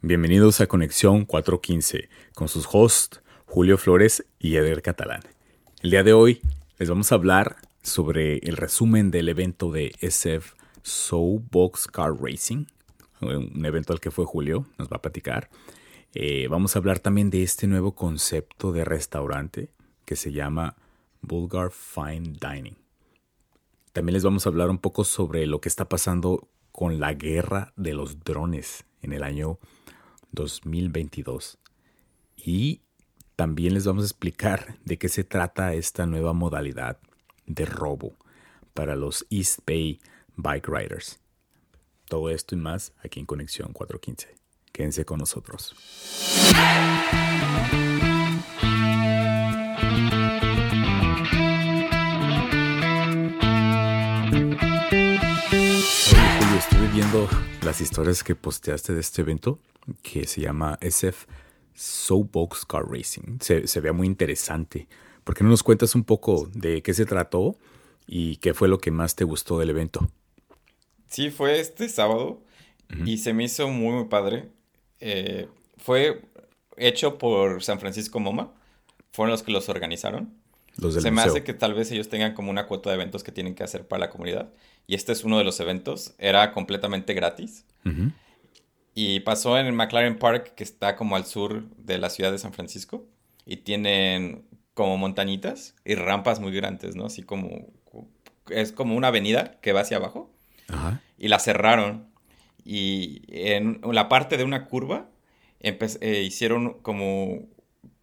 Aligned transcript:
Bienvenidos 0.00 0.60
a 0.60 0.68
Conexión 0.68 1.24
415 1.24 2.08
con 2.32 2.46
sus 2.46 2.68
hosts 2.70 3.20
Julio 3.46 3.76
Flores 3.76 4.24
y 4.38 4.54
Eder 4.54 4.80
Catalán. 4.80 5.22
El 5.82 5.90
día 5.90 6.04
de 6.04 6.12
hoy 6.12 6.40
les 6.78 6.88
vamos 6.88 7.10
a 7.10 7.16
hablar 7.16 7.56
sobre 7.82 8.38
el 8.38 8.56
resumen 8.56 9.10
del 9.10 9.28
evento 9.28 9.72
de 9.72 9.90
SF 10.00 10.52
Box 11.50 11.88
Car 11.88 12.12
Racing, 12.14 12.66
un 13.20 13.66
evento 13.66 13.92
al 13.92 13.98
que 13.98 14.12
fue 14.12 14.24
Julio, 14.24 14.66
nos 14.78 14.88
va 14.88 14.98
a 14.98 15.02
platicar. 15.02 15.50
Eh, 16.14 16.46
vamos 16.48 16.76
a 16.76 16.78
hablar 16.78 17.00
también 17.00 17.28
de 17.30 17.42
este 17.42 17.66
nuevo 17.66 17.96
concepto 17.96 18.70
de 18.70 18.84
restaurante 18.84 19.72
que 20.04 20.14
se 20.14 20.30
llama 20.30 20.76
Bulgar 21.22 21.72
Fine 21.72 22.36
Dining. 22.40 22.76
También 23.92 24.14
les 24.14 24.22
vamos 24.22 24.46
a 24.46 24.50
hablar 24.50 24.70
un 24.70 24.78
poco 24.78 25.02
sobre 25.02 25.44
lo 25.48 25.60
que 25.60 25.68
está 25.68 25.88
pasando 25.88 26.46
con 26.70 27.00
la 27.00 27.14
guerra 27.14 27.72
de 27.74 27.94
los 27.94 28.20
drones 28.20 28.84
en 29.02 29.12
el 29.12 29.24
año 29.24 29.58
2022. 30.32 31.58
Y 32.36 32.82
también 33.36 33.74
les 33.74 33.86
vamos 33.86 34.04
a 34.04 34.06
explicar 34.06 34.78
de 34.84 34.98
qué 34.98 35.08
se 35.08 35.24
trata 35.24 35.74
esta 35.74 36.06
nueva 36.06 36.32
modalidad 36.32 36.98
de 37.46 37.64
robo 37.64 38.16
para 38.74 38.96
los 38.96 39.26
East 39.30 39.60
Bay 39.66 40.00
Bike 40.36 40.68
Riders. 40.68 41.20
Todo 42.06 42.30
esto 42.30 42.54
y 42.54 42.58
más 42.58 42.92
aquí 43.02 43.20
en 43.20 43.26
Conexión 43.26 43.72
415. 43.72 44.36
Quédense 44.72 45.04
con 45.04 45.18
nosotros. 45.18 45.74
estuve 56.58 56.88
viendo 56.88 57.28
las 57.68 57.82
historias 57.82 58.24
que 58.24 58.34
posteaste 58.34 58.94
de 58.94 59.00
este 59.00 59.20
evento 59.20 59.58
que 60.00 60.26
se 60.26 60.40
llama 60.40 60.78
SF 60.80 61.26
Soapbox 61.74 62.64
Car 62.64 62.88
Racing. 62.88 63.40
Se, 63.42 63.66
se 63.66 63.80
ve 63.80 63.92
muy 63.92 64.06
interesante. 64.06 64.88
¿Por 65.22 65.34
qué 65.34 65.44
no 65.44 65.50
nos 65.50 65.62
cuentas 65.62 65.94
un 65.94 66.02
poco 66.02 66.48
de 66.54 66.82
qué 66.82 66.94
se 66.94 67.04
trató 67.04 67.58
y 68.06 68.36
qué 68.36 68.54
fue 68.54 68.68
lo 68.68 68.78
que 68.78 68.90
más 68.90 69.16
te 69.16 69.24
gustó 69.24 69.58
del 69.58 69.68
evento? 69.68 70.10
Sí, 71.08 71.30
fue 71.30 71.60
este 71.60 71.90
sábado 71.90 72.40
y 73.04 73.18
se 73.18 73.34
me 73.34 73.44
hizo 73.44 73.68
muy, 73.68 73.92
muy 73.92 74.04
padre. 74.06 74.48
Eh, 75.00 75.46
fue 75.76 76.22
hecho 76.78 77.18
por 77.18 77.62
San 77.62 77.80
Francisco 77.80 78.18
MoMA. 78.18 78.50
Fueron 79.12 79.30
los 79.30 79.42
que 79.42 79.52
los 79.52 79.68
organizaron. 79.68 80.32
se 80.90 81.10
me 81.10 81.20
hace 81.20 81.44
que 81.44 81.52
tal 81.52 81.74
vez 81.74 81.92
ellos 81.92 82.08
tengan 82.08 82.32
como 82.32 82.50
una 82.50 82.66
cuota 82.66 82.88
de 82.88 82.96
eventos 82.96 83.22
que 83.22 83.30
tienen 83.30 83.54
que 83.54 83.62
hacer 83.62 83.86
para 83.86 84.00
la 84.00 84.10
comunidad. 84.10 84.54
Y 84.88 84.94
este 84.94 85.12
es 85.12 85.22
uno 85.22 85.38
de 85.38 85.44
los 85.44 85.60
eventos. 85.60 86.14
Era 86.18 86.52
completamente 86.52 87.12
gratis. 87.12 87.66
Y 88.94 89.20
pasó 89.20 89.58
en 89.58 89.66
el 89.66 89.74
McLaren 89.74 90.18
Park, 90.18 90.54
que 90.56 90.64
está 90.64 90.96
como 90.96 91.14
al 91.14 91.26
sur 91.26 91.68
de 91.76 91.98
la 91.98 92.10
ciudad 92.10 92.32
de 92.32 92.38
San 92.38 92.54
Francisco. 92.54 93.06
Y 93.44 93.58
tienen 93.58 94.46
como 94.72 94.96
montañitas 94.96 95.76
y 95.84 95.94
rampas 95.94 96.40
muy 96.40 96.52
grandes, 96.52 96.96
¿no? 96.96 97.06
Así 97.06 97.22
como... 97.22 97.66
Es 98.48 98.72
como 98.72 98.96
una 98.96 99.08
avenida 99.08 99.60
que 99.60 99.72
va 99.72 99.82
hacia 99.82 99.98
abajo. 99.98 100.32
Y 101.18 101.28
la 101.28 101.38
cerraron. 101.38 102.08
Y 102.64 103.22
en 103.28 103.80
la 103.92 104.08
parte 104.08 104.38
de 104.38 104.44
una 104.44 104.64
curva 104.64 105.10
eh, 105.60 106.22
hicieron 106.24 106.80
como, 106.80 107.46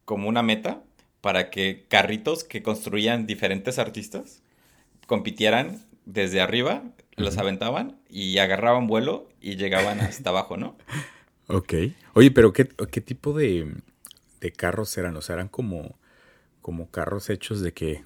como 0.06 0.30
una 0.30 0.44
meta 0.44 0.84
para 1.22 1.50
que 1.50 1.88
carritos 1.88 2.44
que 2.44 2.62
construían 2.62 3.26
diferentes 3.26 3.80
artistas 3.80 4.44
compitieran 5.08 5.80
desde 6.06 6.42
arriba, 6.42 6.84
los 7.16 7.38
aventaban 7.38 7.98
y 8.10 8.38
agarraban 8.38 8.88
vuelo 8.88 9.30
y 9.42 9.56
llegaban 9.56 10.00
hasta 10.00 10.30
abajo, 10.30 10.58
¿no? 10.58 10.78
Ok. 11.48 11.74
Oye, 12.14 12.32
pero 12.32 12.54
¿qué, 12.54 12.66
tipo 13.02 13.32
de, 13.34 13.72
carros 14.58 14.98
eran? 14.98 15.16
O 15.16 15.22
sea, 15.22 15.36
eran 15.36 15.48
como, 15.48 15.96
como 16.60 16.90
carros 16.90 17.30
hechos 17.30 17.62
de 17.62 17.72
qué? 17.72 18.04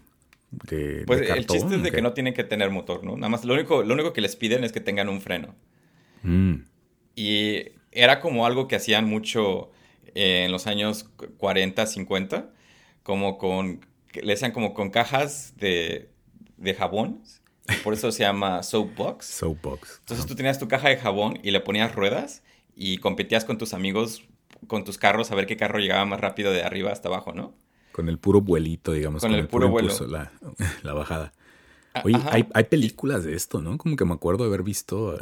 De, 0.51 1.03
pues 1.07 1.21
el 1.21 1.47
chiste 1.47 1.75
es 1.75 1.83
de 1.83 1.89
que 1.89 2.01
no 2.01 2.11
tienen 2.11 2.33
que 2.33 2.43
tener 2.43 2.69
motor, 2.69 3.01
¿no? 3.05 3.15
Nada 3.15 3.29
más, 3.29 3.45
lo 3.45 3.53
único, 3.53 3.81
lo 3.83 3.93
único 3.93 4.11
que 4.11 4.19
les 4.19 4.35
piden 4.35 4.65
es 4.65 4.73
que 4.73 4.81
tengan 4.81 5.07
un 5.07 5.21
freno. 5.21 5.55
Mm. 6.23 6.55
Y 7.15 7.63
era 7.93 8.19
como 8.19 8.45
algo 8.45 8.67
que 8.67 8.75
hacían 8.75 9.05
mucho 9.05 9.71
en 10.15 10.51
los 10.51 10.67
años 10.67 11.09
40, 11.37 11.85
50, 11.85 12.51
como 13.03 13.37
con, 13.37 13.85
le 14.21 14.33
hacían 14.33 14.51
como 14.51 14.73
con 14.73 14.89
cajas 14.89 15.53
de, 15.55 16.09
de 16.57 16.73
jabón 16.73 17.21
por 17.83 17.93
eso 17.93 18.11
se 18.11 18.23
llama 18.23 18.63
Soapbox. 18.63 19.25
Soapbox. 19.25 19.99
Entonces 19.99 20.25
tú 20.25 20.35
tenías 20.35 20.59
tu 20.59 20.67
caja 20.67 20.89
de 20.89 20.97
jabón 20.97 21.39
y 21.43 21.51
le 21.51 21.59
ponías 21.59 21.93
ruedas 21.93 22.43
y 22.75 22.97
competías 22.97 23.45
con 23.45 23.57
tus 23.57 23.73
amigos, 23.73 24.23
con 24.67 24.83
tus 24.83 24.97
carros, 24.97 25.31
a 25.31 25.35
ver 25.35 25.45
qué 25.45 25.57
carro 25.57 25.79
llegaba 25.79 26.05
más 26.05 26.19
rápido 26.19 26.51
de 26.51 26.63
arriba 26.63 26.91
hasta 26.91 27.09
abajo, 27.09 27.33
¿no? 27.33 27.53
Con 27.91 28.07
el 28.07 28.17
puro 28.17 28.41
vuelito, 28.41 28.93
digamos. 28.93 29.21
Con, 29.21 29.33
el, 29.33 29.47
puro, 29.47 29.69
vuelo. 29.69 29.93
la, 30.83 30.93
bajada. 30.93 31.33
Ah, 31.93 32.03
Oye, 32.05 32.17
hay, 32.29 32.47
hay, 32.53 32.63
películas 32.65 33.23
de 33.23 33.35
esto, 33.35 33.61
¿no? 33.61 33.77
Como 33.77 33.95
que 33.95 34.05
me 34.05 34.13
acuerdo 34.13 34.43
de 34.43 34.49
haber 34.49 34.63
visto, 34.63 35.15
eh, 35.15 35.19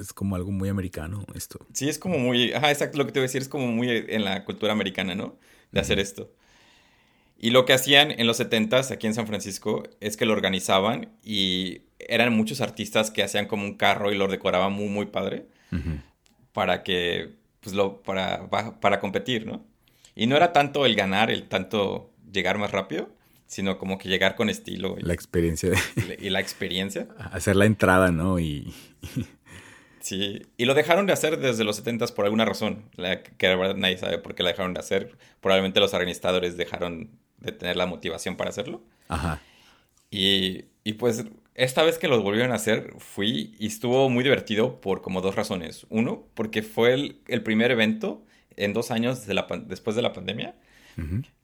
es 0.00 0.12
como 0.12 0.34
algo 0.34 0.50
muy 0.50 0.68
americano 0.68 1.24
esto. 1.34 1.60
Sí, 1.74 1.88
es 1.88 1.98
como 1.98 2.18
muy, 2.18 2.52
ajá, 2.52 2.70
exacto 2.70 2.96
lo 2.98 3.06
que 3.06 3.12
te 3.12 3.20
voy 3.20 3.24
a 3.24 3.28
decir, 3.28 3.42
es 3.42 3.48
como 3.48 3.66
muy 3.68 3.88
en 3.90 4.24
la 4.24 4.44
cultura 4.44 4.72
americana, 4.72 5.14
¿no? 5.14 5.36
De 5.72 5.80
hacer 5.80 5.98
esto. 5.98 6.32
Y 7.38 7.50
lo 7.50 7.64
que 7.64 7.74
hacían 7.74 8.10
en 8.12 8.26
los 8.26 8.40
70s 8.40 8.90
aquí 8.90 9.06
en 9.06 9.14
San 9.14 9.26
Francisco 9.26 9.82
es 10.00 10.16
que 10.16 10.24
lo 10.24 10.32
organizaban 10.32 11.10
y 11.22 11.82
eran 11.98 12.34
muchos 12.34 12.60
artistas 12.60 13.10
que 13.10 13.22
hacían 13.22 13.46
como 13.46 13.64
un 13.64 13.74
carro 13.74 14.12
y 14.12 14.16
lo 14.16 14.28
decoraban 14.28 14.72
muy, 14.72 14.88
muy 14.88 15.06
padre 15.06 15.46
para 16.52 16.82
que, 16.82 17.34
pues 17.60 17.74
lo, 17.74 18.02
para, 18.02 18.48
para 18.48 19.00
competir, 19.00 19.46
¿no? 19.46 19.64
Y 20.14 20.26
no 20.26 20.36
era 20.36 20.52
tanto 20.54 20.86
el 20.86 20.96
ganar, 20.96 21.30
el 21.30 21.46
tanto 21.48 22.10
llegar 22.32 22.56
más 22.56 22.70
rápido, 22.70 23.10
sino 23.46 23.78
como 23.78 23.98
que 23.98 24.08
llegar 24.08 24.34
con 24.34 24.48
estilo. 24.48 24.96
Y, 24.98 25.02
la 25.02 25.12
experiencia. 25.12 25.72
Y 26.18 26.30
la 26.30 26.40
experiencia. 26.40 27.08
Hacer 27.32 27.56
la 27.56 27.66
entrada, 27.66 28.10
¿no? 28.10 28.38
Y... 28.38 28.72
Sí, 30.00 30.46
y 30.56 30.66
lo 30.66 30.74
dejaron 30.74 31.06
de 31.06 31.12
hacer 31.12 31.36
desde 31.40 31.64
los 31.64 31.74
70 31.74 32.06
por 32.14 32.26
alguna 32.26 32.44
razón, 32.44 32.84
que 33.38 33.48
la 33.48 33.56
verdad 33.56 33.74
nadie 33.74 33.98
sabe 33.98 34.18
por 34.18 34.36
qué 34.36 34.44
la 34.44 34.50
dejaron 34.50 34.72
de 34.72 34.78
hacer. 34.78 35.18
Probablemente 35.40 35.80
los 35.80 35.94
organizadores 35.94 36.56
dejaron 36.56 37.10
de 37.38 37.52
tener 37.52 37.76
la 37.76 37.86
motivación 37.86 38.36
para 38.36 38.50
hacerlo. 38.50 38.82
Ajá. 39.08 39.40
Y, 40.10 40.64
y 40.84 40.94
pues 40.94 41.24
esta 41.54 41.82
vez 41.82 41.98
que 41.98 42.08
lo 42.08 42.22
volvieron 42.22 42.52
a 42.52 42.56
hacer, 42.56 42.94
fui 42.98 43.54
y 43.58 43.66
estuvo 43.66 44.08
muy 44.10 44.22
divertido 44.22 44.80
por 44.80 45.02
como 45.02 45.20
dos 45.20 45.34
razones. 45.34 45.86
Uno, 45.88 46.26
porque 46.34 46.62
fue 46.62 46.94
el, 46.94 47.20
el 47.28 47.42
primer 47.42 47.70
evento 47.70 48.22
en 48.56 48.72
dos 48.72 48.90
años 48.90 49.26
de 49.26 49.34
la, 49.34 49.46
después 49.66 49.96
de 49.96 50.02
la 50.02 50.12
pandemia, 50.12 50.54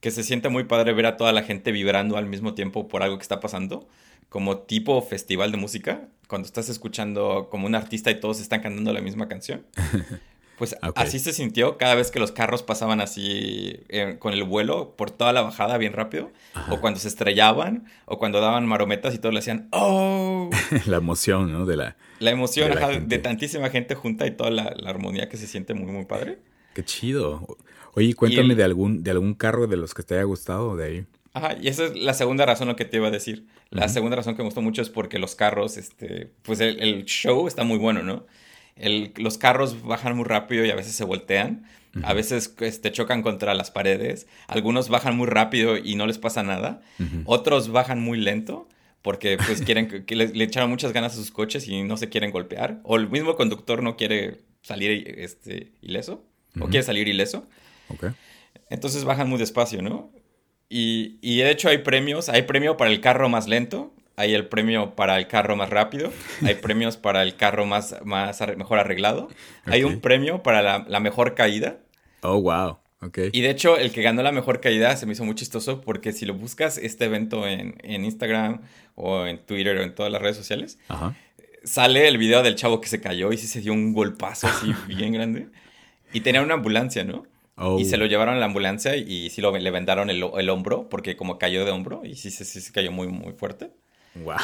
que 0.01 0.11
se 0.11 0.23
siente 0.23 0.49
muy 0.49 0.65
padre 0.65 0.95
ver 0.95 1.05
a 1.05 1.19
toda 1.19 1.31
la 1.33 1.43
gente 1.43 1.73
vibrando 1.73 2.17
al 2.17 2.25
mismo 2.25 2.55
tiempo 2.55 2.89
por 2.89 3.03
algo 3.03 3.19
que 3.19 3.23
está 3.23 3.39
pasando 3.39 3.87
como 4.31 4.61
tipo 4.61 5.03
festival 5.03 5.53
de 5.53 5.59
música, 5.59 6.09
cuando 6.27 6.47
estás 6.47 6.71
escuchando 6.71 7.49
como 7.51 7.67
un 7.67 7.75
artista 7.75 8.11
y 8.11 8.19
todos 8.19 8.41
están 8.41 8.63
cantando 8.63 8.95
la 8.95 9.03
misma 9.03 9.29
canción. 9.29 9.67
Pues 10.59 10.77
así 10.95 11.19
se 11.19 11.33
sintió 11.33 11.77
cada 11.77 11.95
vez 11.95 12.11
que 12.11 12.21
los 12.21 12.31
carros 12.31 12.63
pasaban 12.63 13.01
así 13.01 13.81
eh, 13.89 14.17
con 14.19 14.33
el 14.33 14.45
vuelo 14.45 14.95
por 14.97 15.11
toda 15.11 15.33
la 15.33 15.43
bajada 15.43 15.79
bien 15.79 15.93
rápido. 15.93 16.31
O 16.71 16.81
cuando 16.81 17.01
se 17.01 17.09
estrellaban, 17.09 17.87
o 18.05 18.19
cuando 18.19 18.41
daban 18.41 18.67
marometas 18.67 19.15
y 19.15 19.19
todos 19.19 19.33
le 19.33 19.41
hacían 19.41 19.69
¡Oh! 19.73 20.51
la 20.87 20.99
emoción, 20.99 21.53
¿no? 21.53 21.67
De 21.67 21.77
la, 21.77 21.97
la 22.21 22.31
emoción 22.31 22.71
de, 23.09 23.19
tantísima 23.19 23.71
gente 23.71 23.95
junta 23.95 24.27
y 24.27 24.33
toda 24.33 24.51
la, 24.51 24.75
armonía 24.87 25.29
que 25.29 25.37
se 25.37 25.47
siente 25.47 25.75
muy, 25.75 25.91
muy 25.91 26.05
padre. 26.05 26.39
Qué 26.75 26.85
chido. 26.85 27.59
Oye, 27.95 28.15
cuéntame 28.15 28.55
de, 28.55 28.65
algún, 28.65 29.03
de 29.03 29.11
algún 29.11 29.35
carro 29.35 29.67
de 29.67 29.77
los 29.77 29.95
que 29.95 30.03
te 30.03 30.15
haya 30.15 30.25
gustado 30.25 30.77
de 30.77 30.85
ahí. 30.85 31.07
Ajá, 31.35 31.57
y 31.61 31.69
esa 31.69 31.87
es 31.87 31.97
la 31.97 32.15
segunda 32.15 32.45
razón 32.45 32.69
lo 32.69 32.77
que 32.77 32.85
te 32.85 32.99
iba 32.99 33.09
a 33.09 33.11
decir. 33.11 33.47
La 33.71 33.89
segunda 33.89 34.17
razón 34.17 34.35
que 34.35 34.43
me 34.43 34.47
gustó 34.47 34.61
mucho 34.61 34.83
es 34.83 34.91
porque 34.91 35.19
los 35.19 35.35
carros, 35.35 35.79
este, 35.79 36.31
pues 36.43 36.61
el, 36.61 37.05
show 37.07 37.49
está 37.49 37.65
muy 37.65 37.79
bueno, 37.79 38.03
¿no? 38.03 38.27
El, 38.77 39.13
los 39.17 39.39
carros 39.39 39.83
bajan 39.83 40.17
muy 40.17 40.25
rápido 40.25 40.65
y 40.65 40.71
a 40.71 40.75
veces 40.75 40.95
se 40.95 41.05
voltean. 41.05 41.65
A 42.03 42.15
veces 42.15 42.55
este, 42.61 42.91
chocan 42.91 43.23
contra 43.23 43.53
las 43.55 43.71
paredes. 43.71 44.27
Algunos 44.47 44.89
bajan 44.89 45.15
muy 45.15 45.27
rápido 45.27 45.77
y 45.77 45.95
no 45.95 46.07
les 46.07 46.19
pasa 46.19 46.43
nada. 46.43 46.81
Otros 47.27 47.71
bajan 47.71 48.01
muy 48.01 48.19
lento 48.19 48.69
porque 49.03 49.37
pues 49.37 49.61
quieren 49.67 50.07
que 50.07 50.17
le, 50.17 50.45
echaron 50.45 50.71
muchas 50.71 50.93
ganas 50.93 51.13
a 51.13 51.17
sus 51.17 51.31
coches 51.31 51.69
y 51.69 51.83
no 51.83 51.99
se 51.99 52.09
quieren 52.09 52.31
golpear. 52.31 52.81
O 52.85 52.97
el 52.97 53.11
mismo 53.11 53.37
conductor 53.37 53.83
no 53.83 53.97
quiere 53.97 54.41
salir 54.63 55.07
este, 55.19 55.73
ileso. 55.83 56.25
O 56.61 56.69
quiere 56.69 56.83
salir 56.83 57.09
ileso. 57.09 57.47
Okay. 57.89 58.11
Entonces 58.71 59.05
bajan 59.05 59.29
muy 59.29 59.39
despacio, 59.39 59.83
¿no? 59.83 60.11
Y, 60.75 61.19
de 61.21 61.51
hecho 61.51 61.69
hay 61.69 61.79
premios, 61.79 62.31
hay 62.31 62.43
premio 62.43 62.79
para 62.79 62.91
el 62.91 63.03
carro 63.03 63.29
más 63.29 63.47
lento, 63.47 63.92
hay 64.17 64.35
el 64.35 64.47
premio 64.47 64.95
para 64.95 65.19
el 65.19 65.27
carro 65.27 65.57
más 65.57 65.71
rápido, 65.71 66.13
hay 66.43 66.55
premios 66.63 66.97
para 66.97 67.23
el 67.23 67.37
carro 67.37 67.67
más, 67.67 67.97
más 68.05 68.41
mejor 68.57 68.79
arreglado, 68.79 69.29
hay 69.65 69.85
un 69.85 70.01
premio 70.01 70.43
para 70.43 70.85
la, 70.87 71.01
mejor 71.01 71.35
caída. 71.35 71.79
Oh, 72.23 72.41
wow. 72.41 72.79
Okay. 73.01 73.31
Y 73.33 73.41
de 73.41 73.51
hecho, 73.51 73.79
el 73.79 73.91
que 73.91 74.01
ganó 74.03 74.23
la 74.23 74.31
mejor 74.31 74.61
caída 74.61 74.97
se 74.97 75.07
me 75.07 75.13
hizo 75.13 75.25
muy 75.25 75.35
chistoso 75.35 75.81
porque 75.81 76.13
si 76.13 76.25
lo 76.25 76.35
buscas 76.35 76.79
este 76.79 77.07
evento 77.07 77.49
en, 77.49 77.75
Instagram 77.83 78.61
o 78.95 79.27
en 79.27 79.45
Twitter 79.45 79.77
o 79.77 79.83
en 79.83 79.93
todas 79.95 80.13
las 80.13 80.23
redes 80.23 80.37
sociales, 80.37 80.79
sale 81.65 82.07
el 82.07 82.19
video 82.19 82.45
del 82.45 82.55
chavo 82.55 82.81
que 82.81 82.89
se 82.89 83.01
cayó 83.01 83.33
y 83.33 83.39
sí 83.39 83.49
se 83.49 83.61
dio 83.61 83.73
un 83.73 83.93
golpazo 83.93 84.47
así 84.47 84.73
bien 84.87 85.13
grande. 85.13 85.49
y 86.13 86.21
tenía 86.21 86.43
una 86.43 86.55
ambulancia, 86.55 87.03
¿no? 87.03 87.25
Y 87.79 87.85
se 87.85 87.97
oh. 87.97 87.99
lo 87.99 88.07
llevaron 88.07 88.37
a 88.37 88.39
la 88.39 88.47
ambulancia 88.47 88.97
y 88.97 89.31
sí 89.31 89.41
lo, 89.41 89.57
le 89.57 89.71
vendaron 89.71 90.11
el, 90.11 90.25
el 90.37 90.51
hombro 90.51 90.89
porque 90.89 91.17
como 91.17 91.39
cayó 91.39 91.65
de 91.65 91.71
hombro 91.71 92.03
y 92.05 92.17
sí, 92.17 92.31
sí, 92.31 92.45
sí, 92.45 92.73
cayó 92.73 92.91
muy, 92.93 93.09
muy 93.09 93.35
fuerte. 93.35 93.71
Wow. 94.15 94.37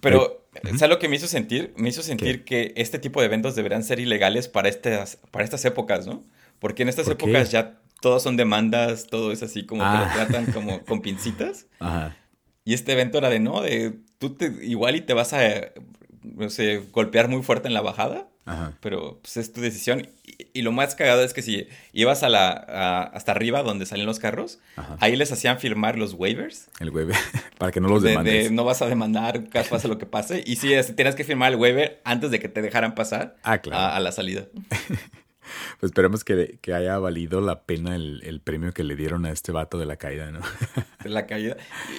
Pero, 0.00 0.46
¿sabes 0.76 0.88
lo 0.88 0.98
que 0.98 1.08
me 1.08 1.16
hizo 1.16 1.26
sentir? 1.26 1.72
Me 1.76 1.88
hizo 1.88 2.02
sentir 2.02 2.44
que 2.44 2.72
este 2.76 2.98
tipo 2.98 3.20
de 3.20 3.26
eventos 3.26 3.54
deberían 3.56 3.82
ser 3.82 4.00
ilegales 4.00 4.48
para 4.48 4.68
estas, 4.68 5.16
para 5.30 5.44
estas 5.44 5.64
épocas, 5.64 6.06
¿no? 6.06 6.24
Porque 6.58 6.82
en 6.82 6.88
estas 6.88 7.08
épocas 7.08 7.50
ya 7.50 7.80
todos 8.00 8.22
son 8.22 8.36
demandas, 8.36 9.06
todo 9.06 9.32
es 9.32 9.42
así 9.42 9.66
como 9.66 9.82
que 9.82 9.98
lo 9.98 10.04
ah. 10.04 10.12
tratan 10.14 10.46
como 10.52 10.84
con 10.84 11.00
pincitas. 11.00 11.66
Ajá. 11.80 12.16
Y 12.64 12.74
este 12.74 12.92
evento 12.92 13.18
era 13.18 13.30
de 13.30 13.40
no, 13.40 13.62
de 13.62 13.98
tú 14.18 14.34
te, 14.34 14.52
igual 14.62 14.94
y 14.96 15.00
te 15.00 15.14
vas 15.14 15.32
a, 15.32 15.38
no 16.22 16.50
sé, 16.50 16.82
golpear 16.92 17.28
muy 17.28 17.42
fuerte 17.42 17.68
en 17.68 17.74
la 17.74 17.80
bajada. 17.80 18.28
Ajá. 18.48 18.72
Pero 18.80 19.18
pues 19.22 19.36
es 19.36 19.52
tu 19.52 19.60
decisión. 19.60 20.08
Y, 20.52 20.62
lo 20.62 20.72
más 20.72 20.94
cagado 20.94 21.22
es 21.22 21.34
que 21.34 21.42
si 21.42 21.68
ibas 21.92 22.22
a 22.22 22.28
la, 22.28 23.02
hasta 23.12 23.32
arriba 23.32 23.62
donde 23.62 23.86
salen 23.86 24.06
los 24.06 24.18
carros, 24.18 24.58
ahí 25.00 25.16
les 25.16 25.30
hacían 25.30 25.58
firmar 25.58 25.98
los 25.98 26.14
waivers. 26.14 26.68
El 26.80 26.90
waiver, 26.90 27.16
para 27.58 27.72
que 27.72 27.80
no 27.80 27.88
los 27.88 28.02
demandes. 28.02 28.50
no 28.50 28.64
vas 28.64 28.82
a 28.82 28.86
demandar, 28.86 29.44
pase 29.50 29.88
lo 29.88 29.98
que 29.98 30.06
pase. 30.06 30.42
Y 30.46 30.56
sí, 30.56 30.72
tienes 30.96 31.14
que 31.14 31.24
firmar 31.24 31.52
el 31.52 31.58
waiver 31.58 32.00
antes 32.04 32.30
de 32.30 32.40
que 32.40 32.48
te 32.48 32.62
dejaran 32.62 32.94
pasar 32.94 33.36
ah, 33.42 33.60
a 33.94 34.00
la 34.00 34.12
salida. 34.12 34.46
pues 35.80 35.90
esperemos 35.90 36.24
que, 36.24 36.58
haya 36.72 36.98
valido 36.98 37.40
la 37.40 37.62
pena 37.62 37.96
el, 37.96 38.40
premio 38.44 38.72
que 38.72 38.84
le 38.84 38.96
dieron 38.96 39.26
a 39.26 39.30
este 39.30 39.52
vato 39.52 39.78
de 39.78 39.86
la 39.86 39.96
caída, 39.96 40.30
¿no? 40.30 40.40
de 41.04 41.10
la 41.10 41.26
caída. 41.26 41.56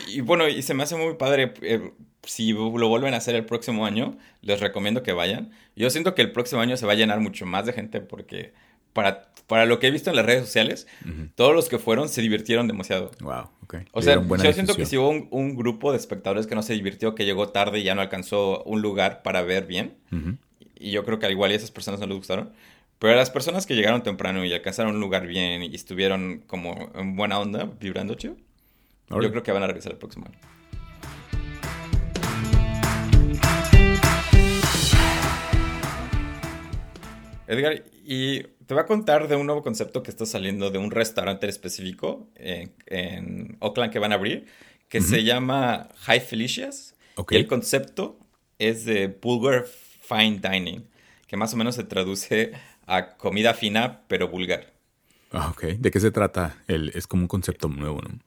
Y, 0.08 0.22
bueno, 0.22 0.48
y 0.48 0.62
se 0.62 0.74
me 0.74 0.84
hace 0.84 0.96
muy 0.96 1.16
padre. 1.16 1.54
Eh, 1.62 1.92
si 2.24 2.52
lo 2.52 2.88
vuelven 2.90 3.14
a 3.14 3.18
hacer 3.18 3.36
el 3.36 3.46
próximo 3.46 3.86
año, 3.86 4.18
les 4.42 4.60
recomiendo 4.60 5.04
que 5.04 5.14
vayan. 5.14 5.52
Yo 5.76 5.90
siento 5.90 6.16
que 6.16 6.22
el 6.22 6.32
próximo 6.32 6.62
año 6.62 6.78
se 6.78 6.86
va 6.86 6.94
a 6.94 6.96
llenar 6.96 7.20
mucho 7.20 7.46
más 7.46 7.66
de 7.66 7.74
gente 7.74 8.02
porque 8.02 8.54
para, 8.94 9.32
para 9.48 9.66
lo 9.66 9.80
que 9.80 9.88
he 9.88 9.92
visto 9.92 10.10
en 10.10 10.16
las 10.16 10.26
redes 10.26 10.46
sociales, 10.46 10.88
todos 11.36 11.54
los 11.54 11.70
que 11.70 11.80
fueron 11.80 12.10
se 12.10 12.22
divirtieron 12.22 12.68
demasiado. 12.68 13.12
Wow, 13.22 13.50
ok. 13.64 13.76
O 13.92 14.02
sea, 14.02 14.22
yo 14.22 14.54
siento 14.54 14.76
que 14.76 14.86
si 14.86 14.98
hubo 14.98 15.10
un, 15.10 15.56
grupo 15.56 15.92
de 15.92 15.98
espectadores 15.98 16.48
que 16.48 16.56
no 16.56 16.64
se 16.64 16.74
divirtió, 16.74 17.16
que 17.16 17.26
llegó 17.26 17.50
tarde 17.50 17.80
y 17.80 17.84
ya 17.84 17.96
no 17.96 18.02
alcanzó 18.02 18.64
un 18.64 18.82
lugar 18.82 19.22
para 19.24 19.42
ver 19.42 19.66
bien. 19.66 19.96
Y 20.76 20.92
yo 20.92 21.04
creo 21.04 21.20
que 21.20 21.26
al 21.26 21.32
igual 21.32 21.52
y 21.52 21.56
a 21.56 21.58
esas 21.58 21.72
personas 21.72 22.00
no 22.00 22.08
les 22.08 22.18
gustaron. 22.18 22.52
Pero 23.00 23.16
las 23.16 23.32
personas 23.32 23.66
que 23.66 23.76
llegaron 23.76 24.04
temprano 24.04 24.44
y 24.44 24.54
alcanzaron 24.54 24.96
un 24.96 25.00
lugar 25.00 25.26
bien 25.26 25.64
y 25.64 25.74
estuvieron 25.74 26.44
como 26.48 26.92
en 26.96 27.16
buena 27.16 27.40
onda, 27.40 27.64
vibrando 27.80 28.16
chido, 28.16 28.36
yo 29.10 29.32
creo 29.32 29.42
que 29.42 29.54
van 29.54 29.64
a 29.64 29.68
regresar 29.68 29.94
el 29.94 29.98
próximo 29.98 30.26
año. 30.26 30.38
Edgar, 37.48 37.86
y 38.06 38.44
te 38.44 38.74
voy 38.74 38.80
a 38.84 38.86
contar 38.86 39.30
de 39.30 39.38
un 39.38 39.46
nuevo 39.46 39.64
concepto 39.64 40.04
que 40.04 40.12
está 40.12 40.26
saliendo 40.26 40.70
de 40.70 40.78
un 40.78 40.92
restaurante 40.92 41.48
específico 41.48 42.28
en, 42.36 43.56
Oakland 43.62 43.94
que 43.94 44.00
van 44.00 44.12
a 44.12 44.16
abrir, 44.16 44.46
que 44.90 45.00
se 45.00 45.24
llama 45.24 45.88
High 46.02 46.20
Felicia's. 46.20 46.96
Y 47.30 47.38
el 47.38 47.48
concepto 47.48 48.20
es 48.60 48.84
de 48.84 49.08
Bulgar 49.08 49.66
Fine 50.02 50.42
Dining, 50.42 50.86
que 51.28 51.38
más 51.38 51.54
o 51.54 51.58
menos 51.58 51.76
se 51.76 51.86
traduce 51.86 52.52
a 52.90 53.16
comida 53.18 53.54
fina 53.54 54.02
pero 54.08 54.28
vulgar. 54.28 54.74
Ah, 55.32 55.50
ok. 55.52 55.64
¿De 55.78 55.92
qué 55.92 56.00
se 56.00 56.12
trata? 56.12 56.58
El, 56.68 56.92
es 56.96 57.08
como 57.08 57.24
un 57.24 57.28
concepto 57.28 57.68
nuevo, 57.68 58.02
¿no? 58.02 58.20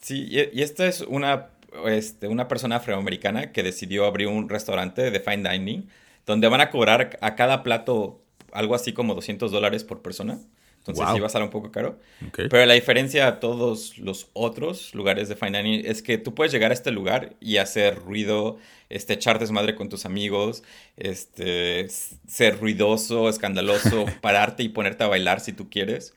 Sí, 0.00 0.28
y, 0.30 0.62
esta 0.62 0.86
es 0.86 1.00
una, 1.00 1.48
este, 1.86 2.28
una 2.28 2.46
persona 2.46 2.76
afroamericana 2.76 3.52
que 3.52 3.62
decidió 3.62 4.04
abrir 4.06 4.28
un 4.28 4.48
restaurante 4.48 5.10
de 5.10 5.20
fine 5.20 5.48
dining 5.48 5.88
donde 6.26 6.48
van 6.48 6.60
a 6.60 6.70
cobrar 6.70 7.18
a 7.20 7.34
cada 7.34 7.62
plato 7.62 8.22
algo 8.52 8.74
así 8.74 8.92
como 8.92 9.14
200 9.14 9.50
dólares 9.50 9.84
por 9.84 10.00
persona. 10.00 10.38
Entonces 10.86 11.14
sí 11.14 11.20
va 11.20 11.24
a 11.24 11.28
estar 11.28 11.42
un 11.42 11.48
poco 11.48 11.72
caro. 11.72 11.98
Pero 12.36 12.66
la 12.66 12.74
diferencia 12.74 13.26
a 13.26 13.40
todos 13.40 13.96
los 13.96 14.28
otros 14.34 14.94
lugares 14.94 15.30
de 15.30 15.36
fine 15.36 15.62
dining 15.62 15.82
es 15.86 16.02
que 16.02 16.18
tú 16.18 16.34
puedes 16.34 16.52
llegar 16.52 16.72
a 16.72 16.74
este 16.74 16.90
lugar 16.90 17.36
y 17.40 17.56
hacer 17.56 17.96
ruido, 17.96 18.58
este, 18.90 19.14
echar 19.14 19.38
desmadre 19.38 19.76
con 19.76 19.88
tus 19.88 20.04
amigos, 20.04 20.62
este, 20.98 21.88
ser 21.88 22.60
ruidoso, 22.60 23.30
escandaloso, 23.30 24.04
pararte 24.20 24.62
y 24.62 24.68
ponerte 24.68 25.04
a 25.04 25.08
bailar 25.08 25.40
si 25.40 25.54
tú 25.54 25.70
quieres. 25.70 26.14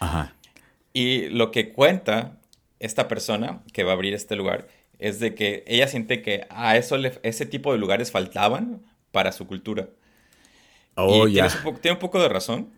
Ajá. 0.00 0.34
Y 0.92 1.28
lo 1.28 1.50
que 1.50 1.72
cuenta 1.72 2.36
esta 2.78 3.08
persona 3.08 3.62
que 3.72 3.84
va 3.84 3.92
a 3.92 3.94
abrir 3.94 4.12
este 4.12 4.36
lugar 4.36 4.68
es 4.98 5.18
de 5.18 5.34
que 5.34 5.64
ella 5.66 5.88
siente 5.88 6.20
que 6.20 6.46
a 6.50 6.76
eso 6.76 6.96
ese 7.22 7.46
tipo 7.46 7.72
de 7.72 7.78
lugares 7.78 8.10
faltaban 8.10 8.82
para 9.12 9.32
su 9.32 9.46
cultura. 9.46 9.88
Oh, 10.94 11.26
ya. 11.26 11.48
Tiene, 11.80 11.94
un 11.94 11.98
poco 11.98 12.20
de 12.20 12.28
razón. 12.28 12.70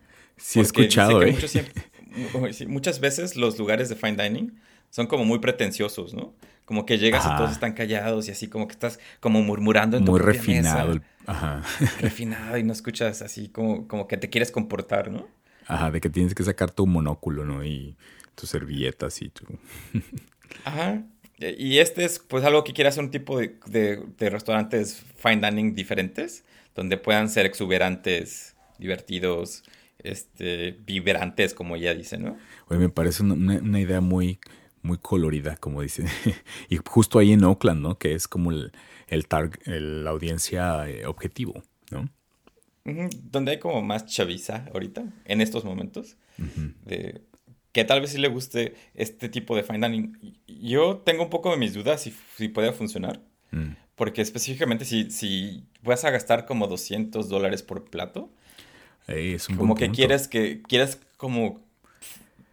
Sí, 0.43 0.59
he 0.59 0.61
escuchado. 0.61 1.23
¿eh? 1.23 1.37
muchas 2.67 2.99
veces 2.99 3.37
los 3.37 3.57
lugares 3.57 3.87
de 3.87 3.95
fine 3.95 4.21
dining 4.21 4.53
son 4.89 5.07
como 5.07 5.23
muy 5.23 5.39
pretenciosos, 5.39 6.13
¿no? 6.13 6.33
Como 6.65 6.85
que 6.85 6.97
llegas 6.97 7.25
y 7.25 7.35
todos 7.37 7.51
están 7.51 7.71
callados 7.71 8.27
y 8.27 8.31
así 8.31 8.47
como 8.49 8.67
que 8.67 8.73
estás 8.73 8.99
como 9.21 9.41
murmurando 9.41 9.95
en 9.95 10.03
tu 10.03 10.11
Muy 10.11 10.19
refinado. 10.19 10.99
Ajá. 11.25 11.63
Refinado 12.01 12.57
y 12.57 12.63
no 12.63 12.73
escuchas 12.73 13.21
así 13.21 13.47
como, 13.47 13.87
como 13.87 14.07
que 14.07 14.17
te 14.17 14.29
quieres 14.29 14.51
comportar, 14.51 15.09
¿no? 15.09 15.27
Ajá, 15.65 15.91
de 15.91 16.01
que 16.01 16.09
tienes 16.09 16.35
que 16.35 16.43
sacar 16.43 16.71
tu 16.71 16.85
monóculo, 16.85 17.45
¿no? 17.45 17.63
Y 17.63 17.95
tus 18.35 18.49
servilletas 18.49 19.21
y 19.21 19.29
tu... 19.29 19.45
Ajá. 20.65 21.03
Y 21.39 21.77
este 21.77 22.03
es 22.03 22.19
pues 22.19 22.43
algo 22.43 22.65
que 22.65 22.73
quiere 22.73 22.89
hacer 22.89 23.03
un 23.03 23.11
tipo 23.11 23.39
de, 23.39 23.55
de, 23.65 24.29
restaurantes 24.29 25.03
fine 25.15 25.49
dining 25.49 25.73
diferentes, 25.73 26.43
donde 26.75 26.97
puedan 26.97 27.29
ser 27.29 27.45
exuberantes, 27.45 28.55
divertidos, 28.77 29.63
este, 29.99 30.77
vibrantes, 30.85 31.53
como 31.53 31.75
ella 31.75 31.93
dice, 31.93 32.17
¿no? 32.17 32.37
Oye, 32.67 32.79
me 32.79 32.89
parece 32.89 33.23
una, 33.23 33.59
una 33.59 33.79
idea 33.79 34.01
muy, 34.01 34.39
muy 34.81 34.97
colorida, 34.97 35.55
como 35.57 35.81
dicen. 35.81 36.07
y 36.69 36.77
justo 36.77 37.19
ahí 37.19 37.31
en 37.33 37.43
Oakland, 37.43 37.81
¿no? 37.81 37.97
Que 37.97 38.13
es 38.13 38.27
como 38.27 38.51
el, 38.51 38.71
el, 39.07 39.25
la 40.03 40.09
audiencia 40.09 40.87
eh, 40.87 41.05
objetivo, 41.05 41.63
¿no? 41.91 42.09
Donde 42.85 43.51
hay 43.51 43.59
como 43.59 43.81
más 43.81 44.05
chaviza 44.05 44.65
ahorita, 44.73 45.05
en 45.25 45.39
estos 45.39 45.63
momentos. 45.63 46.17
de, 46.85 47.21
que 47.71 47.85
tal 47.85 48.01
vez 48.01 48.11
sí 48.11 48.17
le 48.17 48.27
guste 48.27 48.75
este 48.93 49.29
tipo 49.29 49.55
de 49.55 49.63
fine 49.63 49.87
dining. 49.87 50.37
Yo 50.47 50.97
tengo 50.97 51.23
un 51.23 51.29
poco 51.29 51.49
de 51.49 51.57
mis 51.57 51.73
dudas 51.73 52.01
si, 52.01 52.13
si 52.35 52.49
puede 52.49 52.71
funcionar. 52.73 53.21
Mm. 53.51 53.75
Porque 53.95 54.21
específicamente 54.21 54.85
si, 54.85 55.09
si 55.11 55.63
vas 55.81 56.03
a 56.03 56.11
gastar 56.11 56.45
como 56.45 56.67
200 56.67 57.29
dólares 57.29 57.63
por 57.63 57.85
plato, 57.85 58.31
es 59.07 59.49
un 59.49 59.57
como 59.57 59.75
que 59.75 59.91
quieres 59.91 60.27
que 60.27 60.61
quieres 60.61 60.99
como 61.17 61.61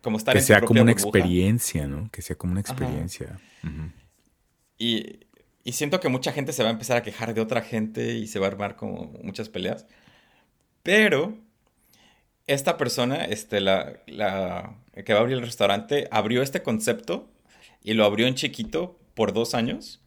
como 0.02 0.16
estar 0.16 0.34
que 0.34 0.40
sea 0.40 0.62
como 0.62 0.82
una 0.82 0.92
experiencia, 0.92 1.86
¿no? 1.86 2.10
Que 2.10 2.22
sea 2.22 2.36
como 2.36 2.52
una 2.52 2.60
experiencia. 2.60 3.38
y, 4.78 5.20
y, 5.64 5.72
siento 5.72 6.00
que 6.00 6.08
mucha 6.08 6.32
gente 6.32 6.52
se 6.52 6.62
va 6.62 6.70
a 6.70 6.72
empezar 6.72 6.96
a 6.96 7.02
quejar 7.02 7.34
de 7.34 7.40
otra 7.40 7.60
gente 7.60 8.14
y 8.14 8.26
se 8.26 8.38
va 8.38 8.46
a 8.46 8.50
armar 8.50 8.76
como 8.76 9.12
muchas 9.22 9.48
peleas. 9.50 9.86
Pero 10.82 11.36
esta 12.46 12.78
persona, 12.78 13.25
este, 13.26 13.60
la, 13.60 14.00
la 14.06 14.75
que 15.04 15.12
va 15.12 15.18
a 15.18 15.22
abrir 15.22 15.36
el 15.36 15.44
restaurante, 15.44 16.08
abrió 16.10 16.42
este 16.42 16.62
concepto 16.62 17.28
y 17.82 17.94
lo 17.94 18.04
abrió 18.04 18.26
en 18.26 18.34
chiquito 18.34 18.98
por 19.14 19.32
dos 19.32 19.54
años. 19.54 20.00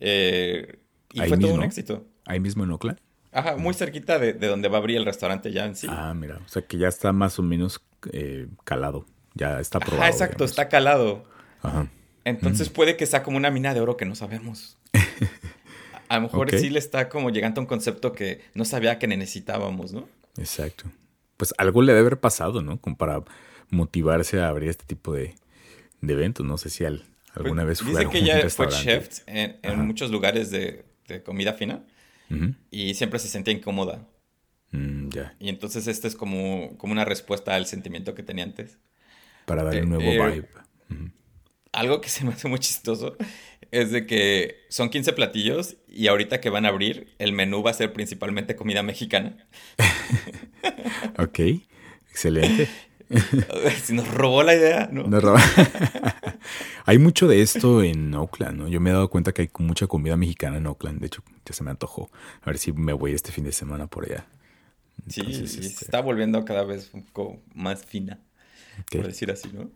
Eh, 0.00 0.78
y 1.12 1.20
fue 1.20 1.38
todo 1.38 1.54
un 1.54 1.62
éxito. 1.62 2.06
Ahí 2.24 2.40
mismo 2.40 2.64
en 2.64 2.70
Oakland. 2.70 2.98
Ajá, 3.38 3.56
muy 3.56 3.74
cerquita 3.74 4.18
de, 4.18 4.32
de, 4.32 4.46
donde 4.46 4.68
va 4.68 4.76
a 4.76 4.80
abrir 4.80 4.96
el 4.96 5.04
restaurante 5.04 5.52
ya 5.52 5.64
en 5.64 5.76
sí. 5.76 5.86
Ah, 5.90 6.14
mira, 6.14 6.40
o 6.44 6.48
sea 6.48 6.62
que 6.62 6.78
ya 6.78 6.88
está 6.88 7.12
más 7.12 7.38
o 7.38 7.42
menos 7.42 7.80
eh, 8.12 8.48
calado 8.64 9.06
ya 9.38 9.60
está 9.60 9.80
probado. 9.80 10.04
Ah, 10.04 10.08
exacto, 10.08 10.44
está 10.44 10.68
calado. 10.68 11.24
Ajá. 11.62 11.88
Entonces 12.24 12.68
puede 12.68 12.96
que 12.96 13.06
sea 13.06 13.22
como 13.22 13.38
una 13.38 13.50
mina 13.50 13.72
de 13.72 13.80
oro 13.80 13.96
que 13.96 14.04
no 14.04 14.14
sabemos. 14.14 14.76
A 16.08 16.16
lo 16.16 16.22
mejor 16.22 16.50
sí 16.50 16.70
le 16.70 16.78
está 16.78 17.08
como 17.08 17.30
llegando 17.30 17.60
a 17.60 17.62
un 17.62 17.66
concepto 17.66 18.12
que 18.12 18.40
no 18.54 18.64
sabía 18.64 18.98
que 18.98 19.06
necesitábamos, 19.06 19.92
¿no? 19.92 20.08
Exacto. 20.38 20.84
Pues 21.36 21.54
algo 21.58 21.82
le 21.82 21.92
debe 21.92 22.06
haber 22.06 22.18
pasado, 22.18 22.62
¿no? 22.62 22.80
Como 22.80 22.96
para 22.96 23.22
motivarse 23.68 24.40
a 24.40 24.48
abrir 24.48 24.70
este 24.70 24.86
tipo 24.86 25.12
de, 25.12 25.34
eventos. 26.00 26.46
No 26.46 26.56
sé 26.56 26.70
si 26.70 26.84
alguna 27.34 27.64
vez 27.64 27.82
fue 27.82 27.90
Dice 27.90 28.08
que 28.08 28.22
ya 28.22 28.48
fue 28.48 28.68
chef 28.68 29.20
en, 29.26 29.86
muchos 29.86 30.10
lugares 30.10 30.50
de, 30.50 30.84
comida 31.24 31.52
fina 31.52 31.82
y 32.70 32.94
siempre 32.94 33.18
se 33.18 33.28
sentía 33.28 33.54
incómoda. 33.54 34.06
Mm, 34.70 35.08
ya. 35.08 35.34
Y 35.38 35.48
entonces 35.48 35.86
esta 35.86 36.08
es 36.08 36.14
como, 36.14 36.76
como 36.76 36.92
una 36.92 37.04
respuesta 37.04 37.54
al 37.54 37.66
sentimiento 37.66 38.14
que 38.14 38.22
tenía 38.22 38.44
antes 38.44 38.78
para 39.46 39.64
darle 39.64 39.82
un 39.82 39.88
nuevo 39.88 40.04
eh, 40.04 40.30
vibe. 40.30 40.48
Algo 41.72 42.00
que 42.00 42.08
se 42.08 42.24
me 42.24 42.32
hace 42.32 42.48
muy 42.48 42.58
chistoso 42.58 43.16
es 43.70 43.90
de 43.90 44.06
que 44.06 44.56
son 44.68 44.90
15 44.90 45.12
platillos 45.12 45.76
y 45.86 46.08
ahorita 46.08 46.40
que 46.40 46.50
van 46.50 46.64
a 46.66 46.68
abrir, 46.68 47.14
el 47.18 47.32
menú 47.32 47.62
va 47.62 47.70
a 47.70 47.74
ser 47.74 47.92
principalmente 47.92 48.56
comida 48.56 48.82
mexicana. 48.82 49.48
ok, 51.18 51.40
excelente. 52.10 52.68
si 53.82 53.94
nos 53.94 54.12
robó 54.12 54.42
la 54.42 54.54
idea, 54.54 54.88
¿no? 54.92 55.04
Nos 55.04 55.22
robó. 55.22 55.38
hay 56.84 56.98
mucho 56.98 57.26
de 57.26 57.42
esto 57.42 57.82
en 57.82 58.14
Oakland, 58.14 58.58
¿no? 58.58 58.68
Yo 58.68 58.80
me 58.80 58.90
he 58.90 58.92
dado 58.92 59.08
cuenta 59.08 59.32
que 59.32 59.42
hay 59.42 59.50
mucha 59.58 59.86
comida 59.86 60.16
mexicana 60.16 60.58
en 60.58 60.66
Oakland. 60.66 61.00
De 61.00 61.06
hecho, 61.06 61.22
ya 61.44 61.54
se 61.54 61.64
me 61.64 61.70
antojó. 61.70 62.10
A 62.42 62.46
ver 62.46 62.58
si 62.58 62.72
me 62.72 62.92
voy 62.92 63.12
este 63.12 63.32
fin 63.32 63.44
de 63.44 63.52
semana 63.52 63.86
por 63.86 64.04
allá. 64.04 64.26
sí, 65.06 65.22
se 65.46 65.60
este 65.60 65.84
está 65.84 66.00
volviendo 66.00 66.44
cada 66.44 66.64
vez 66.64 66.90
un 66.92 67.04
poco 67.04 67.40
más 67.54 67.84
fina, 67.84 68.20
por 68.90 69.06
decir 69.06 69.30
así, 69.30 69.48
¿no? 69.52 69.70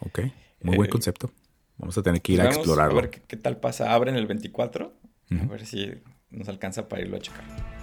Ok, 0.00 0.20
muy 0.62 0.76
buen 0.76 0.88
eh, 0.88 0.92
concepto. 0.92 1.30
Vamos 1.78 1.96
a 1.98 2.02
tener 2.02 2.20
que 2.20 2.32
ir 2.32 2.40
a 2.40 2.44
pues 2.44 2.56
explorarlo. 2.56 2.98
A 2.98 3.02
ver 3.02 3.10
qué, 3.10 3.36
tal 3.36 3.58
pasa. 3.58 3.92
Abren 3.92 4.16
el 4.16 4.26
24. 4.26 4.92
A 5.30 5.46
ver 5.46 5.66
si 5.66 5.90
nos 6.30 6.48
alcanza 6.48 6.88
para 6.88 7.02
irlo 7.02 7.16
a 7.16 7.20
checar. 7.20 7.73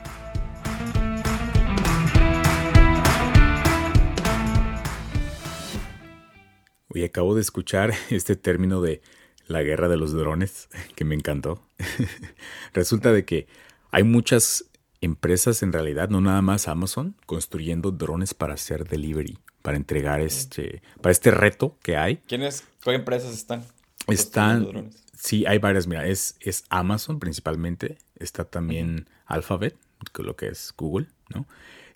Hoy 6.94 7.06
acabo 7.06 7.36
de 7.36 7.42
escuchar 7.42 7.94
este 8.10 8.36
término 8.36 8.82
de 8.82 9.02
la 9.48 9.64
guerra 9.64 9.88
de 9.88 9.98
los 9.98 10.14
drones, 10.14 10.70
que 10.96 11.06
me 11.06 11.16
encantó. 11.16 11.62
Resulta 12.74 13.12
de 13.12 13.26
que 13.26 13.48
hay 13.92 14.04
muchas 14.04 14.66
empresas 15.00 15.64
en 15.64 15.74
realidad, 15.74 16.10
no 16.10 16.22
nada 16.22 16.42
más 16.42 16.68
Amazon, 16.68 17.16
construyendo 17.26 17.92
drones 17.92 18.34
para 18.34 18.54
hacer 18.54 18.88
delivery, 18.88 19.38
para 19.62 19.78
entregar 19.78 20.22
este, 20.22 20.82
para 21.02 21.12
este 21.12 21.32
reto 21.32 21.78
que 21.82 21.98
hay. 21.98 22.18
¿Quiénes, 22.28 22.66
qué 22.84 22.92
empresas 22.92 23.34
están? 23.34 23.66
Están, 24.08 24.92
sí, 25.18 25.46
hay 25.48 25.58
varias, 25.60 25.88
mira, 25.88 26.06
es, 26.06 26.36
es 26.40 26.66
Amazon 26.70 27.20
principalmente, 27.20 27.98
está 28.18 28.46
también 28.46 29.08
Alphabet, 29.26 29.76
lo 30.18 30.36
que 30.36 30.48
es 30.48 30.74
Google, 30.78 31.08
¿no? 31.30 31.48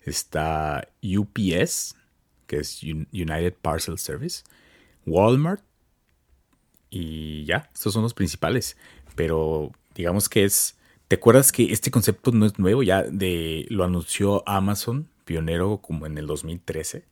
Está 0.02 0.88
UPS, 1.02 1.96
que 2.46 2.58
es 2.58 2.82
United 2.82 3.54
Parcel 3.60 3.98
Service, 3.98 4.42
Walmart, 5.06 5.62
y 6.90 7.44
ya, 7.44 7.68
estos 7.74 7.92
son 7.92 8.02
los 8.02 8.14
principales. 8.14 8.76
Pero 9.14 9.72
digamos 9.94 10.28
que 10.28 10.44
es. 10.44 10.76
¿Te 11.08 11.16
acuerdas 11.16 11.52
que 11.52 11.72
este 11.72 11.90
concepto 11.90 12.32
no 12.32 12.46
es 12.46 12.58
nuevo? 12.58 12.82
Ya 12.82 13.02
de 13.04 13.66
lo 13.68 13.84
anunció 13.84 14.42
Amazon, 14.48 15.08
pionero 15.24 15.78
como 15.78 16.06
en 16.06 16.18
el 16.18 16.26
2013. 16.26 17.04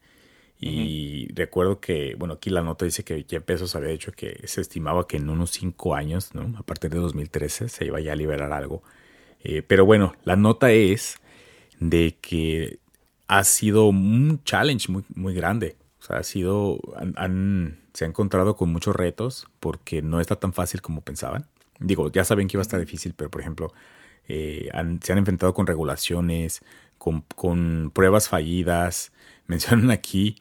Y 0.60 1.28
recuerdo 1.34 1.78
que, 1.80 2.14
bueno, 2.16 2.34
aquí 2.34 2.48
la 2.48 2.62
nota 2.62 2.86
dice 2.86 3.04
que 3.04 3.26
Jeff 3.28 3.44
Bezos 3.44 3.76
había 3.76 3.90
dicho 3.90 4.12
que 4.12 4.40
se 4.46 4.62
estimaba 4.62 5.06
que 5.06 5.18
en 5.18 5.28
unos 5.28 5.50
cinco 5.50 5.94
años, 5.94 6.34
¿no? 6.34 6.56
A 6.58 6.62
partir 6.62 6.90
de 6.90 6.98
2013 6.98 7.68
se 7.68 7.84
iba 7.84 8.00
ya 8.00 8.12
a 8.12 8.16
liberar 8.16 8.52
algo. 8.52 8.82
Eh, 9.42 9.62
pero 9.62 9.84
bueno, 9.84 10.14
la 10.24 10.36
nota 10.36 10.72
es 10.72 11.18
de 11.80 12.16
que 12.20 12.78
ha 13.28 13.44
sido 13.44 13.86
un 13.86 14.40
challenge 14.44 14.90
muy, 14.90 15.04
muy 15.14 15.34
grande. 15.34 15.76
O 16.04 16.06
sea, 16.06 16.18
ha 16.18 16.22
sido, 16.22 16.80
han, 17.16 17.78
se 17.94 18.04
ha 18.04 18.08
encontrado 18.08 18.56
con 18.56 18.70
muchos 18.70 18.94
retos 18.94 19.46
porque 19.58 20.02
no 20.02 20.20
está 20.20 20.36
tan 20.36 20.52
fácil 20.52 20.82
como 20.82 21.00
pensaban. 21.00 21.46
Digo, 21.80 22.12
ya 22.12 22.24
saben 22.24 22.46
que 22.46 22.56
iba 22.58 22.60
a 22.60 22.68
estar 22.68 22.78
difícil, 22.78 23.14
pero 23.16 23.30
por 23.30 23.40
ejemplo, 23.40 23.72
eh, 24.28 24.68
se 25.00 25.12
han 25.12 25.18
enfrentado 25.18 25.54
con 25.54 25.66
regulaciones, 25.66 26.62
con, 26.98 27.90
pruebas 27.94 28.28
fallidas. 28.28 29.12
Mencionan 29.46 29.90
aquí 29.90 30.36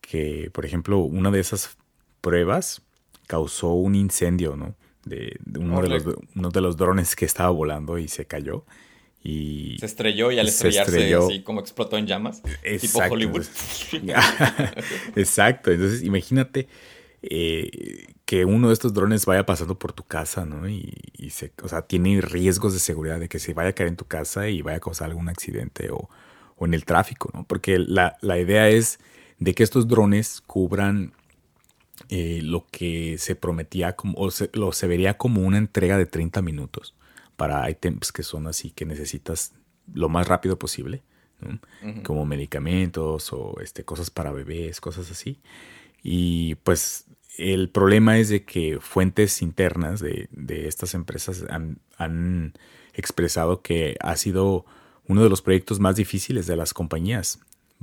que, 0.00 0.50
por 0.52 0.66
ejemplo, 0.66 0.98
una 0.98 1.30
de 1.30 1.38
esas 1.38 1.76
pruebas 2.20 2.82
causó 3.28 3.74
un 3.74 3.94
incendio, 3.94 4.56
¿no? 4.56 4.74
De, 5.04 5.38
uno, 5.56 5.82
de 5.82 5.88
los, 5.88 6.04
uno 6.34 6.50
de 6.50 6.60
los 6.60 6.76
drones 6.76 7.14
que 7.14 7.26
estaba 7.26 7.50
volando 7.50 7.98
y 7.98 8.08
se 8.08 8.24
cayó. 8.24 8.64
Y 9.28 9.76
se 9.80 9.86
estrelló 9.86 10.30
y 10.30 10.38
al 10.38 10.46
estrellarse 10.46 11.12
así 11.16 11.42
como 11.42 11.58
explotó 11.58 11.98
en 11.98 12.06
llamas. 12.06 12.42
Tipo 12.80 13.00
Hollywood. 13.00 13.44
Exacto. 15.16 15.72
Entonces, 15.72 16.04
imagínate 16.04 16.68
eh, 17.22 18.06
que 18.24 18.44
uno 18.44 18.68
de 18.68 18.74
estos 18.74 18.94
drones 18.94 19.26
vaya 19.26 19.44
pasando 19.44 19.76
por 19.76 19.92
tu 19.92 20.04
casa, 20.04 20.46
¿no? 20.46 20.68
Y, 20.68 20.92
se, 21.30 21.50
o 21.60 21.66
sea, 21.66 21.82
tiene 21.82 22.20
riesgos 22.20 22.72
de 22.72 22.78
seguridad 22.78 23.18
de 23.18 23.28
que 23.28 23.40
se 23.40 23.52
vaya 23.52 23.70
a 23.70 23.72
caer 23.72 23.88
en 23.88 23.96
tu 23.96 24.04
casa 24.04 24.48
y 24.48 24.62
vaya 24.62 24.76
a 24.76 24.80
causar 24.80 25.08
algún 25.08 25.28
accidente 25.28 25.90
o, 25.90 26.08
en 26.60 26.72
el 26.72 26.84
tráfico, 26.84 27.28
¿no? 27.34 27.44
Porque 27.48 27.80
la, 27.80 28.16
idea 28.22 28.68
es 28.68 29.00
de 29.40 29.56
que 29.56 29.64
estos 29.64 29.88
drones 29.88 30.40
cubran 30.40 31.14
eh, 32.10 32.42
lo 32.44 32.64
que 32.70 33.18
se 33.18 33.34
prometía 33.34 33.96
como, 33.96 34.16
o 34.18 34.30
se, 34.30 34.50
lo 34.52 34.70
se 34.70 34.86
vería 34.86 35.14
como 35.14 35.40
una 35.40 35.58
entrega 35.58 35.98
de 35.98 36.06
30 36.06 36.42
minutos 36.42 36.94
para 37.36 37.68
ítems 37.70 38.12
que 38.12 38.22
son 38.22 38.46
así 38.46 38.70
que 38.70 38.84
necesitas 38.84 39.52
lo 39.92 40.08
más 40.08 40.26
rápido 40.26 40.58
posible, 40.58 41.02
como 42.02 42.24
medicamentos 42.24 43.32
o 43.32 43.60
este, 43.60 43.84
cosas 43.84 44.10
para 44.10 44.32
bebés, 44.32 44.80
cosas 44.80 45.10
así. 45.10 45.40
Y 46.02 46.56
pues 46.56 47.06
el 47.36 47.68
problema 47.68 48.18
es 48.18 48.28
de 48.28 48.44
que 48.44 48.78
fuentes 48.80 49.42
internas 49.42 50.00
de, 50.00 50.28
estas 50.66 50.94
empresas 50.94 51.44
han, 51.98 52.54
expresado 52.94 53.60
que 53.60 53.96
ha 54.00 54.16
sido 54.16 54.64
uno 55.06 55.22
de 55.22 55.28
los 55.28 55.42
proyectos 55.42 55.78
más 55.78 55.96
difíciles 55.96 56.46
de 56.46 56.56
las 56.56 56.72
compañías 56.72 57.40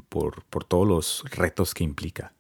por, 0.10 0.44
por 0.46 0.64
todos 0.64 0.88
los 0.88 1.24
retos 1.30 1.76
que 1.76 1.84
implica. 1.84 2.34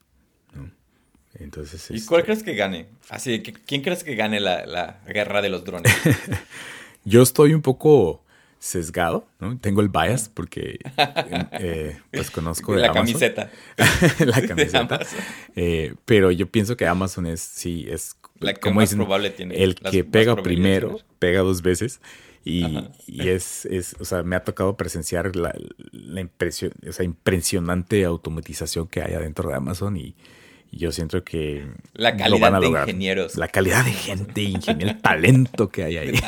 Entonces, 1.36 1.89
¿Y 1.91 2.03
cuál 2.05 2.22
este 2.22 2.32
crees 2.32 2.43
que 2.43 2.55
gane? 2.55 2.88
Así, 3.10 3.41
¿quién 3.41 3.82
crees 3.82 4.03
que 4.03 4.15
gane 4.15 4.39
la, 4.39 4.65
la 4.65 5.01
guerra 5.05 5.41
de 5.41 5.50
los 5.50 5.63
drones? 5.63 5.93
Yo 7.05 7.22
estoy 7.22 7.53
un 7.53 7.62
poco 7.62 8.24
sesgado, 8.63 9.27
¿no? 9.41 9.57
Tengo 9.57 9.81
el 9.81 9.89
bias 9.89 10.29
porque 10.29 10.79
eh, 11.60 12.00
pues 12.12 12.31
conozco 12.31 12.74
de 12.75 12.81
la 12.88 12.91
camiseta. 12.93 13.51
la 14.19 14.41
camiseta. 14.48 15.00
Eh, 15.55 15.95
pero 16.05 16.31
yo 16.31 16.48
pienso 16.48 16.77
que 16.77 16.88
Amazon 16.88 17.25
es, 17.25 17.41
sí, 17.41 17.86
es 17.89 18.15
la 18.39 18.53
que 18.53 18.72
más 18.72 18.95
probable 18.95 19.31
tiene. 19.31 19.62
El 19.62 19.75
que 19.75 20.05
pega 20.05 20.36
primero, 20.38 21.00
pega 21.19 21.41
dos 21.41 21.62
veces. 21.62 22.00
Y, 22.45 22.89
es, 23.07 23.65
es, 23.65 23.95
o 24.00 24.05
sea, 24.05 24.24
me 24.24 24.36
ha 24.36 24.43
tocado 24.43 24.75
presenciar 24.75 25.36
la, 25.36 25.55
la 25.91 26.19
impresión, 26.19 26.74
esa 26.81 27.03
impresionante 27.03 28.03
automatización 28.03 28.88
que 28.88 29.01
hay 29.01 29.13
adentro 29.13 29.50
de 29.50 29.55
Amazon 29.55 29.95
y, 29.95 30.15
yo 30.77 30.92
siento 30.92 31.24
que 31.24 31.68
la 31.94 32.15
calidad 32.18 32.60
de 32.60 32.68
ingenieros. 32.68 33.36
La 33.38 33.48
calidad 33.48 33.86
de 33.86 33.92
gente, 33.92 34.42
ingeniero, 34.42 34.92
el 34.92 35.01
talento 35.01 35.70
que 35.70 35.84
hay 35.84 35.98
ahí. 35.98 36.13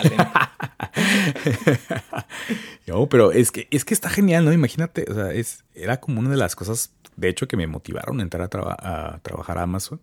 no, 2.88 3.08
pero 3.08 3.32
es 3.32 3.52
que, 3.52 3.68
es 3.72 3.86
que 3.86 3.94
está 3.94 4.10
genial, 4.10 4.46
¿no? 4.46 4.54
Imagínate, 4.54 5.06
o 5.10 5.14
sea, 5.14 5.32
es, 5.32 5.64
era 5.74 6.00
como 6.00 6.20
una 6.20 6.30
de 6.30 6.38
las 6.38 6.56
cosas, 6.56 6.92
de 7.16 7.30
hecho, 7.30 7.48
que 7.48 7.58
me 7.58 7.68
motivaron 7.68 8.20
a 8.20 8.24
entrar 8.24 8.44
a, 8.44 9.20
trabajar 9.22 9.58
a 9.58 9.64
Amazon. 9.64 10.00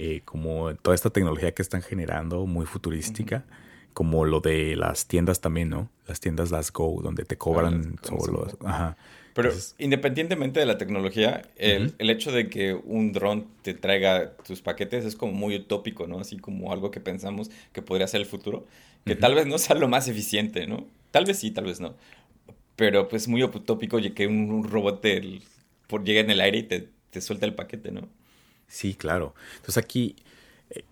Eh, 0.00 0.22
como 0.24 0.74
toda 0.76 0.94
esta 0.94 1.10
tecnología 1.10 1.52
que 1.52 1.62
están 1.62 1.82
generando, 1.82 2.46
muy 2.46 2.66
futurística, 2.66 3.44
como 3.94 4.24
lo 4.24 4.40
de 4.40 4.76
las 4.76 5.06
tiendas 5.06 5.40
también, 5.40 5.70
¿no? 5.70 5.90
Las 6.06 6.20
tiendas 6.20 6.52
Las 6.52 6.72
Go, 6.72 7.00
donde 7.02 7.24
te 7.24 7.36
cobran 7.36 7.96
ah, 7.98 8.06
solo. 8.06 8.46
Ajá. 8.64 8.96
Pero 9.34 9.52
independientemente 9.78 10.60
de 10.60 10.66
la 10.66 10.78
tecnología, 10.78 11.42
el, 11.56 11.94
hecho 11.98 12.32
de 12.32 12.48
que 12.48 12.74
un 12.74 13.12
dron 13.12 13.46
te 13.62 13.74
traiga 13.74 14.32
tus 14.38 14.62
paquetes 14.62 15.04
es 15.04 15.14
como 15.14 15.32
muy 15.32 15.56
utópico, 15.56 16.06
¿no? 16.06 16.20
Así 16.20 16.38
como 16.38 16.72
algo 16.72 16.90
que 16.90 17.00
pensamos 17.00 17.50
que 17.72 17.82
podría 17.82 18.08
ser 18.08 18.20
el 18.20 18.26
futuro, 18.26 18.66
que 19.04 19.14
tal 19.14 19.34
vez 19.34 19.46
no 19.46 19.58
sea 19.58 19.76
lo 19.76 19.88
más 19.88 20.08
eficiente, 20.08 20.66
¿no? 20.66 20.86
Tal 21.10 21.24
vez 21.24 21.38
sí, 21.38 21.50
tal 21.50 21.66
vez 21.66 21.80
no. 21.80 21.94
Pero 22.76 23.08
pues 23.08 23.28
muy 23.28 23.42
utópico 23.42 23.98
que 24.14 24.26
un, 24.26 24.64
robot 24.64 25.00
te, 25.00 25.40
por, 25.86 26.04
llegue 26.04 26.20
en 26.20 26.30
el 26.30 26.40
aire 26.40 26.58
y 26.58 26.62
te, 26.64 26.88
te 27.10 27.20
suelta 27.20 27.46
el 27.46 27.54
paquete, 27.54 27.90
¿no? 27.90 28.08
Sí, 28.66 28.94
claro. 28.94 29.34
Entonces 29.56 29.78
aquí, 29.78 30.16
eh, 30.70 30.84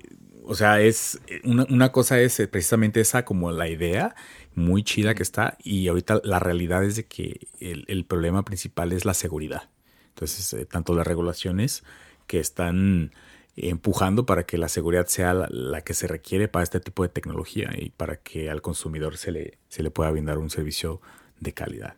o 0.47 0.55
sea, 0.55 0.81
es 0.81 1.21
una, 1.45 1.67
una, 1.69 1.93
cosa 1.93 2.21
es 2.21 2.38
eh, 2.41 2.49
precisamente 2.49 3.00
esa 3.00 3.25
como 3.25 3.50
la 3.50 3.69
idea 3.69 4.15
muy 4.55 4.83
chida 4.85 5.15
que 5.15 5.23
está 5.23 5.59
y 5.62 5.88
ahorita 5.88 6.21
la 6.25 6.38
realidad 6.38 6.85
es 6.85 6.97
de 6.97 7.05
que 7.05 7.49
el, 7.61 8.05
problema 8.05 8.45
principal 8.45 8.93
es 8.93 9.05
la 9.05 9.15
seguridad. 9.15 9.69
Entonces, 10.11 10.53
eh, 10.55 10.65
tanto 10.65 10.95
las 10.95 11.07
regulaciones 11.07 11.85
que 12.26 12.38
están 12.41 13.12
empujando 13.57 14.26
para 14.26 14.45
que 14.45 14.59
la 14.59 14.69
seguridad 14.69 15.07
sea 15.07 15.35
la, 15.35 15.81
que 15.83 15.95
se 15.95 16.07
requiere 16.07 16.49
para 16.49 16.62
este 16.62 16.81
tipo 16.81 17.03
de 17.03 17.09
tecnología 17.09 17.71
y 17.76 17.91
para 17.91 18.17
que 18.17 18.50
al 18.50 18.62
consumidor 18.62 19.17
se 19.17 19.33
le, 19.33 19.59
se 19.69 19.83
le 19.83 19.91
pueda 19.91 20.11
brindar 20.11 20.38
un 20.38 20.50
servicio 20.50 21.00
de 21.41 21.53
calidad. 21.53 21.97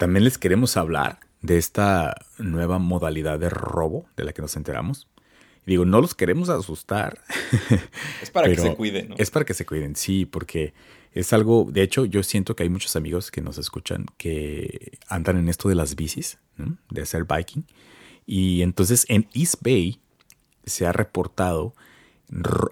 También 0.00 0.24
les 0.24 0.38
queremos 0.38 0.78
hablar 0.78 1.20
de 1.42 1.58
esta 1.58 2.16
nueva 2.38 2.78
modalidad 2.78 3.38
de 3.38 3.50
robo 3.50 4.06
de 4.16 4.24
la 4.24 4.32
que 4.32 4.40
nos 4.40 4.56
enteramos. 4.56 5.06
Y 5.66 5.72
digo, 5.72 5.84
no 5.84 6.00
los 6.00 6.14
queremos 6.14 6.48
asustar. 6.48 7.20
Es 8.22 8.30
para 8.30 8.48
que 8.48 8.56
se 8.56 8.74
cuiden, 8.74 9.10
¿no? 9.10 9.16
Es 9.18 9.30
para 9.30 9.44
que 9.44 9.52
se 9.52 9.66
cuiden, 9.66 9.96
sí, 9.96 10.24
porque 10.24 10.72
es 11.12 11.34
algo, 11.34 11.68
de 11.70 11.82
hecho, 11.82 12.06
yo 12.06 12.22
siento 12.22 12.56
que 12.56 12.62
hay 12.62 12.70
muchos 12.70 12.96
amigos 12.96 13.30
que 13.30 13.42
nos 13.42 13.58
escuchan 13.58 14.06
que 14.16 14.98
andan 15.06 15.36
en 15.36 15.50
esto 15.50 15.68
de 15.68 15.74
las 15.74 15.94
bicis, 15.96 16.38
de 16.88 17.02
hacer 17.02 17.24
biking. 17.24 17.66
Y 18.24 18.62
entonces 18.62 19.04
en 19.10 19.28
East 19.34 19.56
Bay 19.60 20.00
se 20.64 20.86
ha 20.86 20.92
reportado 20.92 21.74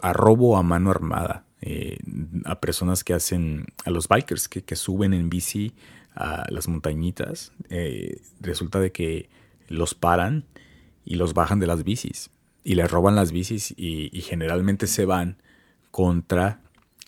a 0.00 0.14
robo 0.14 0.56
a 0.56 0.62
mano 0.62 0.90
armada 0.90 1.44
eh, 1.61 1.99
a 2.47 2.58
personas 2.58 3.04
que 3.04 3.12
hacen, 3.12 3.66
a 3.85 3.90
los 3.90 4.08
bikers 4.08 4.49
que, 4.49 4.62
que 4.62 4.76
suben 4.76 5.12
en 5.12 5.28
bici 5.28 5.75
a 6.19 6.45
las 6.51 6.67
montañitas, 6.67 7.53
eh, 7.71 8.21
resulta 8.41 8.81
de 8.81 8.91
que 8.91 9.31
los 9.69 9.95
paran 9.95 10.45
y 11.05 11.15
los 11.15 11.33
bajan 11.33 11.61
de 11.61 11.67
las 11.67 11.85
bicis. 11.85 12.31
y 12.65 12.75
les 12.75 12.91
roban 12.91 13.15
las 13.15 13.33
bicis 13.33 13.73
y, 13.79 14.11
generalmente 14.21 14.89
se 14.89 15.07
van 15.07 15.39
contra 15.91 16.61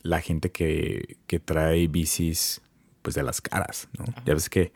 la 0.02 0.20
gente 0.20 0.50
que, 0.50 1.18
trae 1.44 1.86
bicis 1.88 2.62
pues 3.02 3.14
de 3.14 3.22
las 3.22 3.40
caras, 3.40 3.88
¿no? 3.98 4.04
Ya 4.24 4.32
ves 4.32 4.48
que 4.48 4.72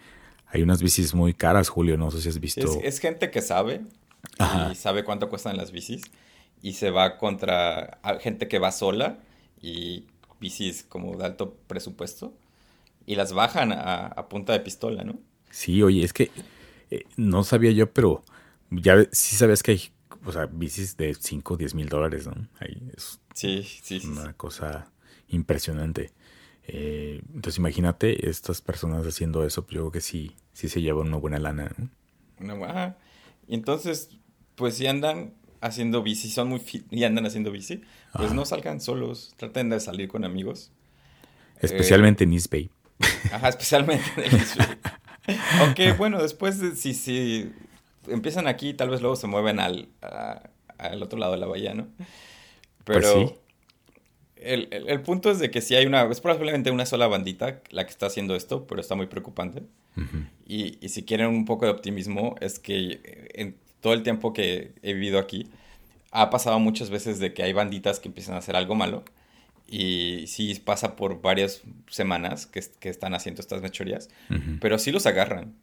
hay 0.47 0.62
unas 0.62 0.83
bicis 0.83 1.14
muy 1.14 1.33
caras, 1.33 1.69
Julio, 1.69 1.97
no 1.97 2.11
sé 2.11 2.21
si 2.21 2.29
has 2.29 2.41
visto. 2.41 2.81
Es, 2.83 2.99
gente 2.99 3.31
que 3.31 3.41
sabe 3.41 3.83
y 4.71 4.75
sabe 4.75 5.05
cuánto 5.05 5.31
cuestan 5.31 5.57
las 5.57 5.71
bicis 5.71 6.03
y 6.61 6.73
se 6.73 6.91
va 6.91 7.19
contra 7.19 7.99
gente 8.21 8.49
que 8.49 8.59
va 8.59 8.73
sola 8.73 9.19
y 9.62 10.07
bicis 10.41 10.83
como 10.83 11.17
de 11.17 11.25
alto 11.25 11.57
presupuesto 11.67 12.35
y 13.06 13.16
las 13.16 13.32
bajan 13.32 13.73
a, 13.73 14.28
punta 14.28 14.52
de 14.52 14.61
pistola, 14.61 15.04
¿no? 15.04 15.18
Sí, 15.50 15.82
oye, 15.82 16.04
es 16.04 16.12
que 16.12 16.30
eh, 16.90 17.04
no 17.16 17.44
sabía 17.44 17.70
yo, 17.70 17.92
pero 17.92 18.25
ya 18.70 19.06
sí 19.12 19.37
sabes 19.37 19.62
que 19.62 19.73
hay, 19.73 19.82
o 20.25 20.32
sea, 20.32 20.46
bicis 20.46 20.96
de 20.96 21.14
5 21.14 21.54
o 21.54 21.56
10 21.56 21.75
mil 21.75 21.88
dólares, 21.88 22.26
¿no? 22.26 22.34
Ahí 22.61 22.82
es 22.96 23.20
sí, 23.34 23.62
sí, 23.62 24.00
una 24.06 24.32
cosa 24.34 24.90
impresionante. 25.28 26.12
Eh, 26.66 27.20
entonces 27.34 27.58
imagínate 27.58 28.28
estas 28.28 28.62
personas 28.62 29.06
haciendo 29.06 29.44
eso, 29.44 29.64
pues 29.64 29.75
yo 29.75 29.80
creo 29.82 29.92
que 29.92 30.00
sí, 30.00 30.34
sí 30.52 30.68
se 30.68 30.80
llevan 30.80 31.08
una 31.08 31.18
buena 31.18 31.38
lana. 31.38 31.70
¿no? 31.76 32.54
Una, 32.54 32.96
y 33.46 33.54
entonces, 33.54 34.11
pues 34.54 34.75
si 34.76 34.87
andan 34.87 35.34
haciendo 35.61 36.02
bici, 36.02 36.30
son 36.30 36.49
muy 36.49 36.62
y 36.90 37.04
andan 37.04 37.26
haciendo 37.26 37.50
bici, 37.50 37.82
pues 38.12 38.32
no 38.32 38.44
salgan 38.44 38.80
solos, 38.80 39.34
traten 39.37 39.70
de 39.70 39.80
salir 39.80 40.08
con 40.08 40.25
amigos. 40.25 40.73
Especialmente 41.61 42.25
en 42.25 42.32
East 42.32 42.50
Bay. 42.50 42.70
Ajá, 43.33 43.49
especialmente. 43.49 44.04
Aunque 45.61 45.93
bueno, 45.99 46.21
después 46.21 46.61
si, 46.76 46.95
si 46.95 47.52
empiezan 48.09 48.47
aquí, 48.47 48.75
tal 48.75 48.90
vez 48.90 49.00
luego 49.00 49.16
se 49.16 49.26
mueven 49.26 49.61
al, 49.61 49.88
al 50.78 51.02
otro 51.02 51.19
lado 51.19 51.33
de 51.33 51.38
la 51.38 51.47
bahía, 51.47 51.75
¿no? 51.75 51.88
Pero 52.85 53.00
pues 53.00 53.31
sí. 53.31 53.35
el, 54.37 54.69
el, 54.71 55.00
punto 55.02 55.31
es 55.31 55.38
de 55.38 55.50
que 55.50 55.61
si 55.61 55.75
hay 55.75 55.87
una, 55.87 56.04
es 56.04 56.21
probablemente 56.21 56.71
una 56.71 56.85
sola 56.85 57.07
bandita 57.07 57.61
la 57.71 57.85
que 57.85 57.90
está 57.90 58.07
haciendo 58.07 58.37
esto, 58.37 58.66
pero 58.66 58.81
está 58.81 58.95
muy 58.95 59.07
preocupante. 59.07 59.62
y, 60.47 60.85
y, 60.85 60.88
si 60.88 61.04
quieren 61.04 61.28
un 61.28 61.45
poco 61.45 61.64
de 61.64 61.71
optimismo, 61.71 62.35
es 62.40 62.59
que 62.59 63.31
en 63.35 63.57
todo 63.81 63.93
el 63.93 64.02
tiempo 64.02 64.33
que 64.33 64.73
he 64.83 64.93
vivido 64.93 65.19
aquí, 65.19 65.49
ha 66.11 66.31
pasado 66.31 66.59
muchas 66.59 66.90
veces 66.90 67.19
de 67.19 67.35
que 67.35 67.43
hay 67.43 67.52
banditas 67.52 68.00
que 68.00 68.09
empiezan 68.09 68.35
a 68.35 68.38
hacer 68.38 68.57
algo 68.57 68.75
malo. 68.75 69.04
Y 69.76 70.28
sí 70.28 70.54
pasa 70.64 70.95
por 70.95 71.21
varias 71.21 71.62
semanas 71.88 72.47
que, 72.47 72.62
que 72.78 72.88
están 72.88 73.12
haciendo 73.12 73.40
estas 73.40 73.61
mechorías, 73.61 74.09
pero 74.61 74.78
sí 74.78 74.93
los 74.93 75.04
agarran. 75.04 75.57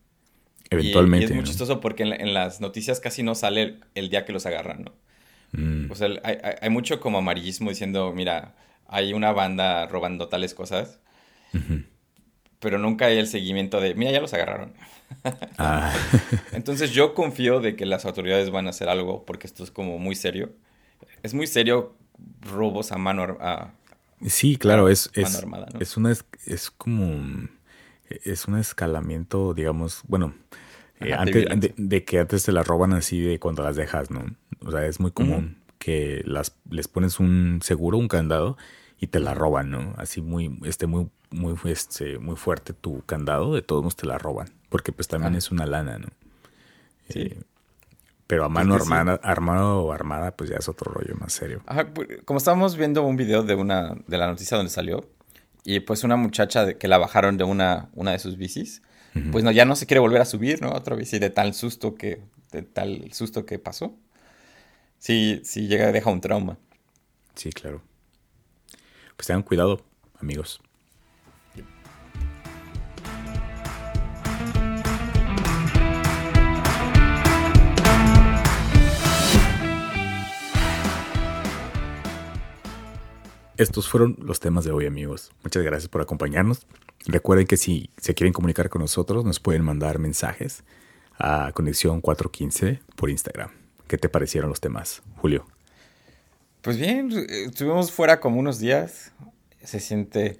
Eventualmente. 0.69 1.27
Y, 1.27 1.29
es 1.29 1.33
muy 1.33 1.45
chistoso 1.45 1.79
porque 1.79 2.03
en, 2.03 2.33
las 2.33 2.59
noticias 2.59 2.99
casi 2.99 3.23
no 3.23 3.35
sale 3.35 3.77
el, 3.95 4.09
día 4.09 4.25
que 4.25 4.33
los 4.33 4.45
agarran, 4.45 4.83
¿no? 4.83 4.93
Mm. 5.53 5.89
O 5.89 5.95
sea, 5.95 6.09
hay, 6.25 6.39
hay, 6.61 6.69
mucho 6.69 6.99
como 6.99 7.19
amarillismo 7.19 7.69
diciendo, 7.69 8.11
mira, 8.13 8.53
hay 8.85 9.13
una 9.13 9.31
banda 9.31 9.87
robando 9.87 10.27
tales 10.27 10.53
cosas, 10.53 10.99
pero 12.59 12.79
nunca 12.79 13.05
hay 13.05 13.17
el 13.17 13.27
seguimiento 13.27 13.79
de, 13.79 13.95
mira, 13.95 14.11
ya 14.11 14.19
los 14.19 14.33
agarraron. 14.33 14.73
Ah. 15.57 15.93
Entonces 16.53 16.91
yo 16.91 17.13
confío 17.13 17.59
de 17.59 17.75
que 17.75 17.85
las 17.85 18.05
autoridades 18.05 18.49
van 18.49 18.67
a 18.67 18.69
hacer 18.69 18.87
algo 18.87 19.25
porque 19.25 19.45
esto 19.45 19.61
es 19.63 19.69
como 19.69 19.99
muy 19.99 20.15
serio. 20.15 20.53
Es 21.21 21.33
muy 21.33 21.47
serio 21.47 21.95
robos 22.41 22.93
a 22.93 22.97
mano 22.97 23.23
armada. 23.23 23.73
Sí, 24.25 24.55
claro, 24.57 24.89
es, 24.89 25.09
es, 25.13 25.43
es, 25.79 25.97
una, 25.97 26.11
es 26.45 26.71
como, 26.71 27.47
es 28.09 28.45
un 28.47 28.57
escalamiento, 28.57 29.53
digamos, 29.53 30.01
bueno, 30.07 30.33
eh, 30.99 31.13
antes, 31.13 31.73
de, 31.75 32.03
que 32.05 32.19
antes 32.19 32.43
te 32.43 32.51
las 32.51 32.67
roban 32.67 32.93
así 32.93 33.19
de 33.19 33.39
cuando 33.39 33.63
las 33.63 33.75
dejas, 33.75 34.11
¿no? 34.11 34.25
O 34.63 34.71
sea, 34.71 34.85
es 34.85 34.99
muy 34.99 35.11
común 35.11 35.57
que 35.79 36.21
las, 36.25 36.55
les 36.69 36.87
pones 36.87 37.19
un 37.19 37.59
seguro, 37.63 37.97
un 37.97 38.07
candado 38.07 38.57
y 38.99 39.07
te 39.07 39.19
la 39.19 39.33
roban, 39.33 39.71
¿no? 39.71 39.95
Así 39.97 40.21
muy, 40.21 40.59
este, 40.63 40.85
muy, 40.85 41.09
muy, 41.31 41.55
este, 41.65 42.19
muy 42.19 42.35
fuerte 42.35 42.73
tu 42.73 43.01
candado, 43.05 43.55
de 43.55 43.63
todos 43.63 43.81
modos 43.81 43.95
te 43.95 44.05
la 44.05 44.19
roban, 44.19 44.49
porque 44.69 44.91
pues 44.91 45.07
también 45.07 45.35
es 45.35 45.49
una 45.49 45.65
lana, 45.65 45.97
¿no? 45.97 46.09
Sí. 47.09 47.21
Eh, 47.21 47.41
pero 48.31 48.45
a 48.45 48.49
mano 48.49 48.75
armada, 48.75 49.19
armado 49.23 49.81
o 49.83 49.91
armada, 49.91 50.37
pues 50.37 50.49
ya 50.49 50.55
es 50.55 50.69
otro 50.69 50.89
rollo 50.89 51.15
más 51.17 51.33
serio. 51.33 51.61
Ajá, 51.65 51.89
como 52.23 52.37
estábamos 52.37 52.77
viendo 52.77 53.03
un 53.03 53.17
video 53.17 53.43
de 53.43 53.55
una, 53.55 53.93
de 54.07 54.17
la 54.17 54.25
noticia 54.25 54.55
donde 54.55 54.71
salió, 54.71 55.05
y 55.65 55.81
pues 55.81 56.05
una 56.05 56.15
muchacha 56.15 56.65
de, 56.65 56.77
que 56.77 56.87
la 56.87 56.97
bajaron 56.97 57.35
de 57.35 57.43
una, 57.43 57.89
una 57.93 58.11
de 58.11 58.19
sus 58.19 58.37
bicis, 58.37 58.83
pues 59.33 59.43
no, 59.43 59.51
ya 59.51 59.65
no 59.65 59.75
se 59.75 59.85
quiere 59.85 59.99
volver 59.99 60.21
a 60.21 60.25
subir, 60.25 60.61
¿no? 60.61 60.71
Otra 60.71 60.95
bici 60.95 61.19
de 61.19 61.29
tal 61.29 61.53
susto 61.53 61.95
que, 61.95 62.21
de 62.53 62.61
tal 62.61 63.11
susto 63.11 63.45
que 63.45 63.59
pasó. 63.59 63.97
Sí, 64.97 65.41
sí 65.43 65.67
llega, 65.67 65.91
deja 65.91 66.09
un 66.09 66.21
trauma. 66.21 66.57
Sí, 67.35 67.51
claro. 67.51 67.81
Pues 69.17 69.27
tengan 69.27 69.43
cuidado, 69.43 69.83
amigos. 70.21 70.61
Estos 83.61 83.87
fueron 83.87 84.17
los 84.19 84.39
temas 84.39 84.65
de 84.65 84.71
hoy, 84.71 84.87
amigos. 84.87 85.31
Muchas 85.43 85.61
gracias 85.61 85.87
por 85.87 86.01
acompañarnos. 86.01 86.65
Recuerden 87.05 87.45
que 87.45 87.57
si 87.57 87.91
se 87.95 88.15
quieren 88.15 88.33
comunicar 88.33 88.69
con 88.69 88.81
nosotros, 88.81 89.23
nos 89.23 89.39
pueden 89.39 89.61
mandar 89.61 89.99
mensajes 89.99 90.63
a 91.19 91.51
Conexión 91.53 92.01
415 92.01 92.79
por 92.95 93.11
Instagram. 93.11 93.51
¿Qué 93.87 93.99
te 93.99 94.09
parecieron 94.09 94.49
los 94.49 94.61
temas, 94.61 95.03
Julio? 95.17 95.45
Pues 96.63 96.77
bien, 96.77 97.11
estuvimos 97.29 97.91
fuera 97.91 98.19
como 98.19 98.39
unos 98.39 98.57
días. 98.57 99.11
Se 99.63 99.79
siente, 99.79 100.39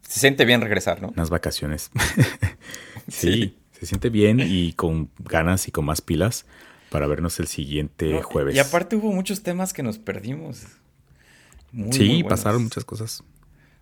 se 0.00 0.20
siente 0.20 0.46
bien 0.46 0.62
regresar, 0.62 1.02
¿no? 1.02 1.08
Unas 1.08 1.28
vacaciones. 1.28 1.90
sí, 3.08 3.58
se 3.78 3.84
siente 3.84 4.08
bien 4.08 4.40
y 4.40 4.72
con 4.72 5.10
ganas 5.18 5.68
y 5.68 5.72
con 5.72 5.84
más 5.84 6.00
pilas 6.00 6.46
para 6.88 7.06
vernos 7.06 7.38
el 7.38 7.48
siguiente 7.48 8.22
jueves. 8.22 8.56
Y 8.56 8.60
aparte 8.60 8.96
hubo 8.96 9.12
muchos 9.12 9.42
temas 9.42 9.74
que 9.74 9.82
nos 9.82 9.98
perdimos. 9.98 10.62
Sí, 11.90 12.24
pasaron 12.24 12.64
muchas 12.64 12.84
cosas. 12.84 13.22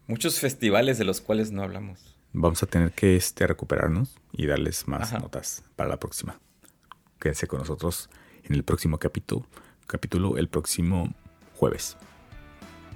Muchos 0.07 0.41
festivales 0.41 0.99
de 0.99 1.05
los 1.05 1.21
cuales 1.21 1.51
no 1.51 1.63
hablamos. 1.63 2.17
Vamos 2.33 2.63
a 2.63 2.67
tener 2.67 2.93
que 2.93 3.17
este, 3.17 3.47
recuperarnos 3.47 4.17
y 4.33 4.47
darles 4.47 4.87
más 4.87 5.13
notas 5.13 5.65
para 5.77 5.89
la 5.89 5.99
próxima. 5.99 6.41
Quédense 7.19 7.47
con 7.47 7.61
nosotros 7.61 8.09
en 8.45 8.55
el 8.55 8.65
próximo 8.65 8.99
capítulo, 8.99 9.47
capítulo 9.87 10.37
el 10.37 10.49
próximo 10.49 11.15
jueves. 11.57 11.97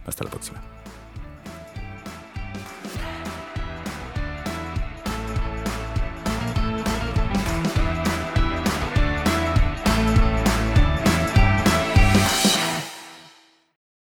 Hasta 0.07 0.25
la 0.25 0.31
próxima. 0.31 0.72